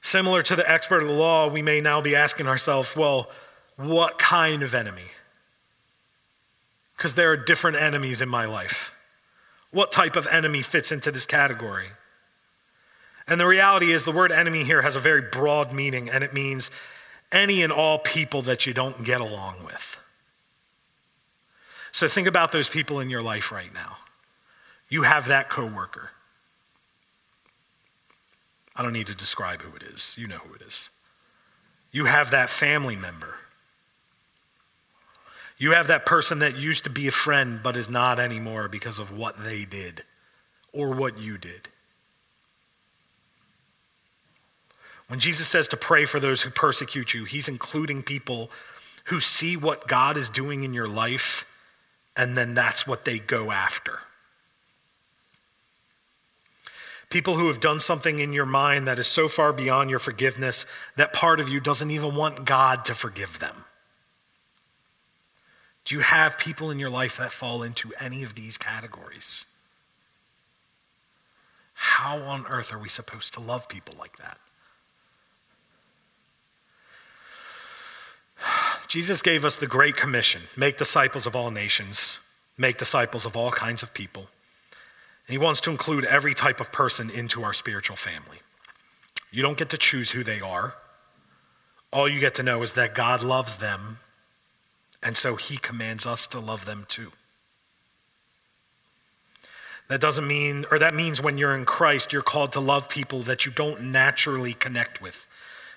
Similar 0.02 0.44
to 0.44 0.58
the 0.58 0.70
expert 0.70 1.04
of 1.04 1.08
the 1.08 1.14
law, 1.14 1.48
we 1.48 1.62
may 1.62 1.80
now 1.80 2.02
be 2.02 2.18
asking 2.18 2.48
ourselves, 2.48 2.98
well, 2.98 3.32
what 3.78 4.20
kind 4.20 4.62
of 4.62 4.74
enemy? 4.74 5.12
Because 6.98 7.16
there 7.16 7.32
are 7.32 7.38
different 7.38 7.78
enemies 7.78 8.20
in 8.20 8.28
my 8.28 8.44
life. 8.44 8.92
What 9.72 9.94
type 9.94 10.18
of 10.18 10.28
enemy 10.28 10.64
fits 10.64 10.92
into 10.92 11.12
this 11.12 11.26
category? 11.26 11.92
And 13.28 13.40
the 13.40 13.48
reality 13.48 13.92
is, 13.92 14.06
the 14.06 14.12
word 14.12 14.32
enemy 14.32 14.64
here 14.64 14.84
has 14.84 14.96
a 14.96 15.00
very 15.00 15.22
broad 15.22 15.74
meaning, 15.74 16.10
and 16.10 16.24
it 16.24 16.34
means 16.34 16.70
any 17.32 17.64
and 17.64 17.74
all 17.74 17.98
people 17.98 18.44
that 18.44 18.66
you 18.66 18.74
don't 18.74 19.04
get 19.04 19.20
along 19.20 19.64
with. 19.66 20.00
So 21.92 22.08
think 22.08 22.28
about 22.28 22.52
those 22.52 22.70
people 22.70 23.00
in 23.00 23.10
your 23.10 23.22
life 23.22 23.52
right 23.52 23.74
now. 23.74 23.98
You 24.90 25.04
have 25.04 25.28
that 25.28 25.50
coworker. 25.50 26.12
I 28.76 28.84
don't 28.84 28.94
need 28.94 29.08
to 29.08 29.16
describe 29.16 29.62
who 29.62 29.76
it 29.76 29.84
is. 29.84 30.16
You 30.18 30.28
know 30.28 30.38
who 30.38 30.54
it 30.54 30.62
is. 30.62 30.90
You 31.92 32.06
have 32.06 32.32
that 32.32 32.50
family 32.50 32.96
member. 32.96 33.36
You 35.58 35.72
have 35.72 35.88
that 35.88 36.06
person 36.06 36.40
that 36.40 36.58
used 36.58 36.84
to 36.84 36.90
be 36.90 37.08
a 37.08 37.12
friend 37.12 37.62
but 37.64 37.78
is 37.78 37.90
not 37.90 38.20
anymore 38.20 38.68
because 38.68 39.00
of 39.00 39.18
what 39.18 39.42
they 39.42 39.64
did 39.64 40.04
or 40.74 40.94
what 40.94 41.18
you 41.18 41.38
did. 41.38 41.70
When 45.08 45.20
Jesus 45.20 45.48
says 45.48 45.68
to 45.70 45.78
pray 45.78 46.06
for 46.06 46.20
those 46.20 46.42
who 46.42 46.50
persecute 46.50 47.14
you, 47.14 47.26
he's 47.26 47.48
including 47.48 48.02
people 48.04 48.50
who 49.06 49.20
see 49.20 49.56
what 49.56 49.88
God 49.88 50.18
is 50.18 50.30
doing 50.30 50.64
in 50.64 50.74
your 50.74 50.88
life, 50.88 51.46
and 52.18 52.36
then 52.36 52.54
that's 52.54 52.88
what 52.88 53.06
they 53.06 53.20
go 53.20 53.52
after. 53.52 54.00
People 57.10 57.38
who 57.38 57.48
have 57.48 57.60
done 57.60 57.80
something 57.80 58.20
in 58.20 58.34
your 58.34 58.48
mind 58.48 58.88
that 58.88 58.98
is 58.98 59.08
so 59.08 59.28
far 59.28 59.54
beyond 59.54 59.92
your 59.92 60.00
forgiveness 60.00 60.66
that 60.98 61.14
part 61.14 61.40
of 61.40 61.48
you 61.48 61.60
doesn't 61.60 61.92
even 61.92 62.16
want 62.16 62.46
God 62.46 62.84
to 62.86 62.96
forgive 62.96 63.38
them. 63.38 63.66
Do 65.86 65.94
you 65.94 66.02
have 66.02 66.40
people 66.40 66.72
in 66.72 66.80
your 66.80 66.90
life 66.90 67.18
that 67.18 67.32
fall 67.32 67.62
into 67.62 67.94
any 68.00 68.24
of 68.24 68.34
these 68.34 68.58
categories? 68.58 69.46
How 71.76 72.18
on 72.22 72.48
earth 72.48 72.74
are 72.74 72.80
we 72.80 72.90
supposed 72.90 73.34
to 73.36 73.40
love 73.40 73.70
people 73.70 73.94
like 74.00 74.18
that? 74.18 74.40
Jesus 78.96 79.22
gave 79.22 79.44
us 79.44 79.58
the 79.58 79.68
Great 79.68 79.98
Commission 79.98 80.44
make 80.56 80.78
disciples 80.78 81.28
of 81.28 81.36
all 81.36 81.52
nations, 81.52 82.20
make 82.58 82.78
disciples 82.78 83.26
of 83.26 83.36
all 83.36 83.52
kinds 83.52 83.84
of 83.84 83.94
people. 83.94 84.30
And 85.28 85.34
he 85.34 85.38
wants 85.38 85.60
to 85.62 85.70
include 85.70 86.06
every 86.06 86.34
type 86.34 86.62
of 86.62 86.72
person 86.72 87.10
into 87.10 87.44
our 87.44 87.52
spiritual 87.52 87.98
family. 87.98 88.38
You 89.32 89.42
don't 89.42 89.58
get 89.58 89.70
to 89.72 89.78
choose 89.78 90.12
who 90.12 90.24
they 90.24 90.40
are. 90.40 90.76
All 91.92 92.08
you 92.08 92.22
get 92.22 92.36
to 92.36 92.44
know 92.44 92.64
is 92.64 92.72
that 92.72 92.96
God 92.96 93.22
loves 93.22 93.58
them, 93.58 94.00
and 95.04 95.18
so 95.18 95.36
he 95.36 95.58
commands 95.58 96.06
us 96.06 96.26
to 96.28 96.40
love 96.40 96.64
them 96.64 96.86
too. 96.88 97.12
That 99.90 100.00
doesn't 100.00 100.26
mean, 100.26 100.64
or 100.72 100.80
that 100.80 100.96
means 100.96 101.22
when 101.22 101.38
you're 101.38 101.58
in 101.58 101.66
Christ, 101.66 102.14
you're 102.14 102.22
called 102.22 102.54
to 102.54 102.62
love 102.62 102.88
people 102.88 103.24
that 103.24 103.46
you 103.46 103.52
don't 103.52 103.92
naturally 103.92 104.54
connect 104.54 105.02
with. 105.02 105.28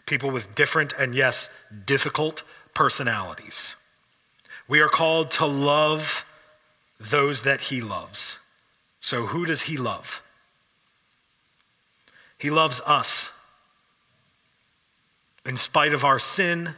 People 0.06 0.30
with 0.30 0.54
different 0.54 0.92
and, 0.92 1.16
yes, 1.16 1.50
difficult 1.84 2.44
personalities. 2.78 3.74
We 4.68 4.78
are 4.78 4.88
called 4.88 5.32
to 5.32 5.46
love 5.46 6.24
those 7.00 7.42
that 7.42 7.62
he 7.62 7.80
loves. 7.80 8.38
So, 9.00 9.26
who 9.26 9.44
does 9.44 9.62
he 9.62 9.76
love? 9.76 10.22
He 12.38 12.50
loves 12.50 12.80
us 12.86 13.32
in 15.44 15.56
spite 15.56 15.92
of 15.92 16.04
our 16.04 16.20
sin 16.20 16.76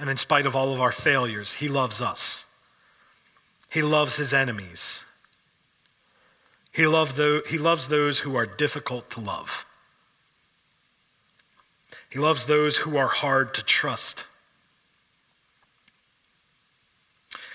and 0.00 0.10
in 0.10 0.16
spite 0.16 0.46
of 0.46 0.56
all 0.56 0.72
of 0.72 0.80
our 0.80 0.90
failures, 0.90 1.54
He 1.54 1.68
loves 1.68 2.02
us. 2.02 2.44
He 3.68 3.82
loves 3.82 4.16
His 4.16 4.34
enemies. 4.34 5.04
He, 6.72 6.88
love 6.88 7.14
the, 7.14 7.44
he 7.48 7.58
loves 7.58 7.86
those 7.86 8.20
who 8.20 8.34
are 8.34 8.46
difficult 8.46 9.10
to 9.10 9.20
love. 9.20 9.64
He 12.08 12.18
loves 12.18 12.46
those 12.46 12.78
who 12.78 12.96
are 12.96 13.08
hard 13.08 13.54
to 13.54 13.62
trust. 13.62 14.24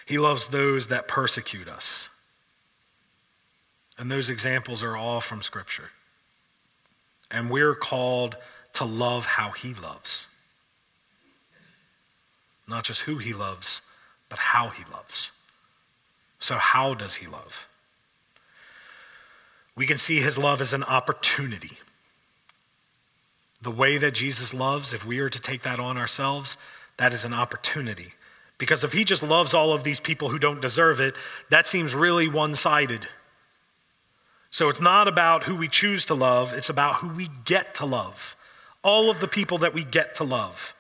He 0.06 0.18
loves 0.18 0.50
those 0.50 0.88
that 0.88 1.08
persecute 1.08 1.68
us. 1.68 2.10
And 3.98 4.12
those 4.12 4.30
examples 4.30 4.84
are 4.84 4.96
all 4.96 5.22
from 5.22 5.42
Scripture. 5.42 5.92
And 7.32 7.50
we're 7.50 7.76
called 7.76 8.38
to 8.74 8.86
love 8.86 9.26
how 9.26 9.52
He 9.52 9.74
loves. 9.74 10.28
Not 12.68 12.84
just 12.84 13.02
who 13.02 13.18
he 13.18 13.34
loves, 13.34 13.82
but 14.30 14.40
how 14.40 14.70
he 14.70 14.84
loves. 14.92 15.32
So, 16.40 16.56
how 16.56 16.94
does 16.94 17.16
he 17.16 17.28
love? 17.28 17.68
We 19.76 19.86
can 19.86 19.98
see 19.98 20.20
his 20.20 20.38
love 20.38 20.62
as 20.62 20.74
an 20.74 20.84
opportunity. 20.84 21.78
The 23.62 23.72
way 23.72 23.98
that 23.98 24.14
Jesus 24.14 24.54
loves, 24.54 24.94
if 24.94 25.06
we 25.06 25.20
are 25.20 25.30
to 25.30 25.42
take 25.42 25.64
that 25.64 25.80
on 25.80 25.98
ourselves, 25.98 26.58
that 26.98 27.14
is 27.14 27.26
an 27.26 27.34
opportunity. 27.34 28.14
Because 28.58 28.84
if 28.84 28.94
he 28.94 29.04
just 29.04 29.24
loves 29.24 29.54
all 29.54 29.74
of 29.74 29.84
these 29.84 30.00
people 30.00 30.30
who 30.30 30.40
don't 30.40 30.62
deserve 30.62 31.00
it, 31.00 31.14
that 31.50 31.68
seems 31.68 31.94
really 31.94 32.28
one 32.28 32.54
sided. 32.54 33.08
So 34.50 34.70
it's 34.70 34.80
not 34.80 35.08
about 35.08 35.44
who 35.44 35.56
we 35.56 35.68
choose 35.68 36.06
to 36.06 36.14
love, 36.14 36.54
it's 36.54 36.70
about 36.70 36.96
who 36.96 37.10
we 37.10 37.28
get 37.44 37.76
to 37.76 37.86
love. 37.86 38.38
All 38.84 39.10
of 39.10 39.20
the 39.20 39.28
people 39.28 39.58
that 39.58 39.74
we 39.74 39.84
get 39.84 40.16
to 40.16 40.24
love. 40.24 40.74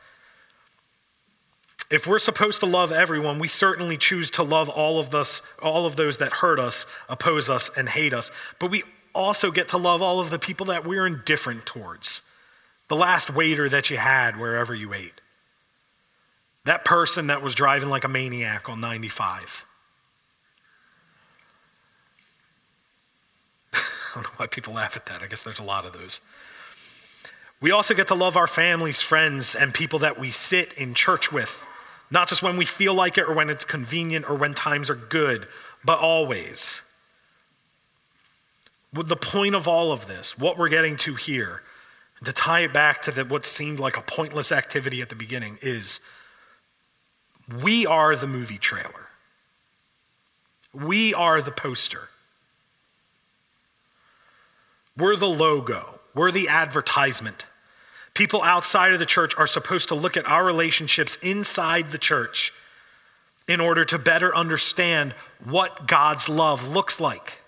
If 1.91 2.07
we're 2.07 2.19
supposed 2.19 2.61
to 2.61 2.65
love 2.65 2.91
everyone, 2.91 3.38
we 3.38 3.47
certainly 3.47 3.97
choose 3.97 4.31
to 4.31 4.43
love 4.43 4.69
all 4.69 4.99
of 4.99 5.13
us, 5.13 5.41
all 5.61 5.85
of 5.85 5.97
those 5.97 6.17
that 6.17 6.33
hurt 6.33 6.59
us, 6.59 6.88
oppose 7.09 7.49
us, 7.49 7.69
and 7.75 7.89
hate 7.89 8.13
us. 8.13 8.31
But 8.59 8.71
we 8.71 8.83
also 9.13 9.51
get 9.51 9.67
to 9.69 9.77
love 9.77 10.01
all 10.01 10.19
of 10.19 10.29
the 10.29 10.39
people 10.39 10.67
that 10.67 10.85
we're 10.85 11.05
indifferent 11.05 11.65
towards. 11.65 12.21
The 12.88 12.95
last 12.95 13.33
waiter 13.33 13.69
that 13.69 13.89
you 13.89 13.97
had 13.97 14.39
wherever 14.39 14.73
you 14.73 14.93
ate. 14.93 15.21
That 16.65 16.84
person 16.84 17.28
that 17.28 17.41
was 17.41 17.56
driving 17.56 17.89
like 17.89 18.04
a 18.04 18.10
maniac 18.10 18.69
on 18.69 18.82
95. 18.82 19.65
I 23.73 23.80
don't 24.13 24.23
know 24.23 24.30
why 24.38 24.47
people 24.47 24.73
laugh 24.73 24.97
at 24.97 25.06
that. 25.06 25.21
I 25.21 25.28
guess 25.28 25.43
there's 25.43 25.60
a 25.60 25.63
lot 25.63 25.86
of 25.86 25.93
those. 25.93 26.21
We 27.62 27.71
also 27.71 27.93
get 27.93 28.08
to 28.10 28.15
love 28.15 28.36
our 28.36 28.47
families, 28.47 29.01
friends, 29.01 29.56
and 29.56 29.73
people 29.73 29.99
that 29.99 30.19
we 30.19 30.30
sit 30.32 30.73
in 30.73 30.93
church 30.93 31.32
with 31.32 31.65
not 32.12 32.28
just 32.28 32.43
when 32.43 32.58
we 32.58 32.65
feel 32.65 32.93
like 32.93 33.17
it 33.17 33.23
or 33.23 33.34
when 33.34 33.49
it's 33.49 33.65
convenient 33.65 34.30
or 34.30 34.36
when 34.36 34.54
times 34.54 34.89
are 34.89 34.95
good, 34.95 35.47
but 35.84 35.99
always. 35.99 36.82
With 38.93 39.08
the 39.08 39.15
point 39.15 39.56
of 39.56 39.67
all 39.67 39.91
of 39.91 40.08
this, 40.08 40.38
what 40.38 40.58
we're 40.58 40.69
getting 40.69 40.95
to 40.97 41.15
here, 41.15 41.63
to 42.23 42.32
tie 42.32 42.62
it 42.62 42.73
back 42.73 43.01
to 43.04 43.12
the, 43.12 43.25
what 43.25 43.45
seemed 43.45 43.80
like 43.80 43.97
a 43.97 44.01
pointless 44.01 44.51
activity 44.51 45.01
at 45.01 45.10
the 45.10 45.15
beginning, 45.15 45.58
is 45.62 45.99
we 47.63 47.86
are 47.86 48.15
the 48.15 48.27
movie 48.27 48.58
trailer. 48.58 49.08
We 50.73 51.13
are 51.13 51.41
the 51.41 51.51
poster. 51.51 52.10
We're 54.97 55.15
the 55.15 55.27
logo. 55.27 55.99
We're 56.13 56.31
the 56.31 56.47
advertisement. 56.49 57.45
People 58.13 58.41
outside 58.41 58.93
of 58.93 58.99
the 58.99 59.05
church 59.05 59.36
are 59.38 59.47
supposed 59.47 59.89
to 59.89 59.95
look 59.95 60.15
at 60.15 60.27
our 60.27 60.45
relationships 60.45 61.17
inside 61.21 61.91
the 61.91 61.97
church 61.97 62.53
in 63.47 63.60
order 63.60 63.84
to 63.86 63.99
better 63.99 64.36
understand 64.36 65.13
what 65.43 65.88
God's 65.88 66.29
love 66.29 66.67
looks 66.67 66.99
like. 66.99 67.39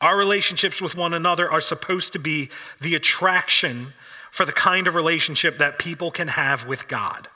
Our 0.00 0.18
relationships 0.18 0.82
with 0.82 0.96
one 0.96 1.14
another 1.14 1.50
are 1.50 1.60
supposed 1.60 2.12
to 2.14 2.18
be 2.18 2.50
the 2.80 2.96
attraction 2.96 3.92
for 4.32 4.44
the 4.44 4.52
kind 4.52 4.88
of 4.88 4.96
relationship 4.96 5.58
that 5.58 5.78
people 5.78 6.10
can 6.10 6.28
have 6.28 6.66
with 6.66 6.88
God. 6.88 7.28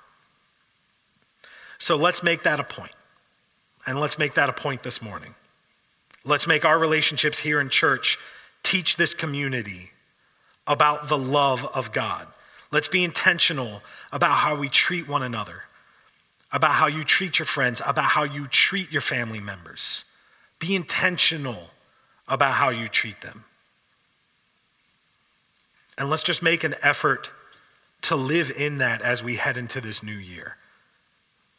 So 1.79 1.97
let's 1.97 2.23
make 2.23 2.43
that 2.45 2.61
a 2.61 2.65
point. 2.65 2.93
And 3.87 4.01
let's 4.01 4.19
make 4.19 4.35
that 4.35 4.49
a 4.49 4.53
point 4.53 4.83
this 4.83 5.01
morning. 5.01 5.35
Let's 6.25 6.47
make 6.47 6.65
our 6.65 6.79
relationships 6.79 7.39
here 7.39 7.61
in 7.61 7.69
church 7.69 8.19
teach 8.63 8.97
this 8.97 9.15
community 9.15 9.93
about 10.67 11.09
the 11.09 11.19
love 11.19 11.65
of 11.67 11.93
God. 11.93 12.27
Let's 12.73 12.89
be 12.89 13.05
intentional 13.05 13.83
about 14.13 14.33
how 14.33 14.57
we 14.57 14.69
treat 14.69 15.07
one 15.07 15.23
another, 15.23 15.63
about 16.53 16.73
how 16.73 16.89
you 16.89 17.05
treat 17.05 17.39
your 17.39 17.47
friends, 17.47 17.81
about 17.87 18.07
how 18.07 18.25
you 18.25 18.49
treat 18.49 18.91
your 18.91 19.01
family 19.01 19.41
members. 19.41 20.05
Be 20.59 20.75
intentional 20.75 21.71
about 22.27 22.55
how 22.55 22.71
you 22.71 22.89
treat 22.89 23.21
them. 23.21 23.45
And 25.97 26.11
let's 26.11 26.25
just 26.25 26.43
make 26.43 26.65
an 26.65 26.75
effort 26.83 27.31
to 28.03 28.17
live 28.17 28.51
in 28.51 28.79
that 28.79 29.01
as 29.01 29.23
we 29.23 29.37
head 29.37 29.57
into 29.57 29.81
this 29.81 30.03
new 30.03 30.13
year. 30.13 30.57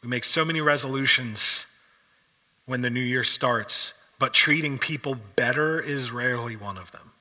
We 0.02 0.08
make 0.08 0.24
so 0.24 0.44
many 0.44 0.60
resolutions 0.60 1.66
when 2.66 2.82
the 2.82 2.90
new 2.90 3.00
year 3.00 3.24
starts, 3.24 3.94
but 4.18 4.34
treating 4.34 4.78
people 4.78 5.16
better 5.36 5.80
is 5.80 6.12
rarely 6.12 6.56
one 6.56 6.76
of 6.76 6.92
them. 6.92 7.12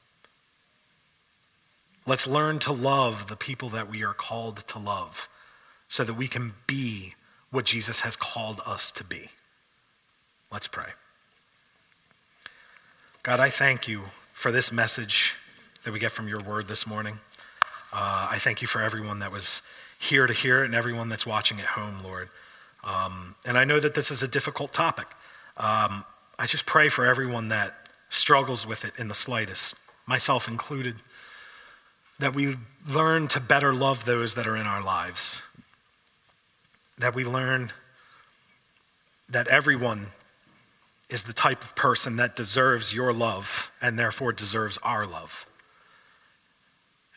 Let's 2.05 2.27
learn 2.27 2.59
to 2.59 2.71
love 2.71 3.27
the 3.27 3.35
people 3.35 3.69
that 3.69 3.89
we 3.89 4.03
are 4.03 4.13
called 4.13 4.57
to 4.67 4.79
love 4.79 5.27
so 5.89 6.03
that 6.03 6.13
we 6.13 6.27
can 6.27 6.53
be 6.65 7.15
what 7.49 7.65
Jesus 7.65 8.01
has 8.01 8.15
called 8.15 8.61
us 8.65 8.91
to 8.91 9.03
be. 9.03 9.29
Let's 10.51 10.67
pray. 10.67 10.91
God, 13.23 13.39
I 13.39 13.49
thank 13.49 13.87
you 13.87 14.03
for 14.33 14.51
this 14.51 14.71
message 14.71 15.35
that 15.83 15.91
we 15.91 15.99
get 15.99 16.11
from 16.11 16.27
your 16.27 16.39
word 16.39 16.67
this 16.67 16.87
morning. 16.87 17.19
Uh, 17.91 18.27
I 18.31 18.37
thank 18.39 18.61
you 18.61 18.67
for 18.67 18.81
everyone 18.81 19.19
that 19.19 19.31
was 19.31 19.61
here 19.99 20.27
to 20.27 20.33
hear 20.33 20.61
it 20.61 20.65
and 20.65 20.75
everyone 20.75 21.09
that's 21.09 21.25
watching 21.25 21.59
at 21.59 21.67
home, 21.67 22.03
Lord. 22.03 22.29
Um, 22.83 23.35
and 23.45 23.57
I 23.57 23.63
know 23.63 23.79
that 23.79 23.93
this 23.93 24.11
is 24.11 24.23
a 24.23 24.27
difficult 24.27 24.71
topic. 24.71 25.07
Um, 25.57 26.05
I 26.39 26.45
just 26.45 26.65
pray 26.65 26.89
for 26.89 27.05
everyone 27.05 27.49
that 27.49 27.89
struggles 28.09 28.65
with 28.65 28.85
it 28.85 28.93
in 28.97 29.07
the 29.07 29.13
slightest, 29.13 29.75
myself 30.05 30.47
included 30.47 30.95
that 32.19 32.33
we 32.33 32.55
learn 32.89 33.27
to 33.27 33.39
better 33.39 33.73
love 33.73 34.05
those 34.05 34.35
that 34.35 34.47
are 34.47 34.55
in 34.55 34.65
our 34.65 34.83
lives, 34.83 35.41
that 36.97 37.13
we 37.13 37.25
learn 37.25 37.71
that 39.29 39.47
everyone 39.47 40.07
is 41.09 41.23
the 41.23 41.33
type 41.33 41.63
of 41.63 41.75
person 41.75 42.15
that 42.17 42.35
deserves 42.35 42.93
your 42.93 43.13
love 43.13 43.71
and 43.81 43.97
therefore 43.97 44.33
deserves 44.33 44.77
our 44.83 45.05
love. 45.05 45.45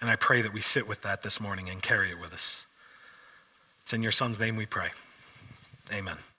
And 0.00 0.08
I 0.08 0.16
pray 0.16 0.42
that 0.42 0.52
we 0.52 0.60
sit 0.60 0.88
with 0.88 1.02
that 1.02 1.22
this 1.22 1.40
morning 1.40 1.68
and 1.68 1.82
carry 1.82 2.10
it 2.10 2.20
with 2.20 2.32
us. 2.32 2.64
It's 3.82 3.92
in 3.92 4.02
your 4.02 4.12
son's 4.12 4.38
name 4.38 4.56
we 4.56 4.66
pray. 4.66 4.90
Amen. 5.92 6.29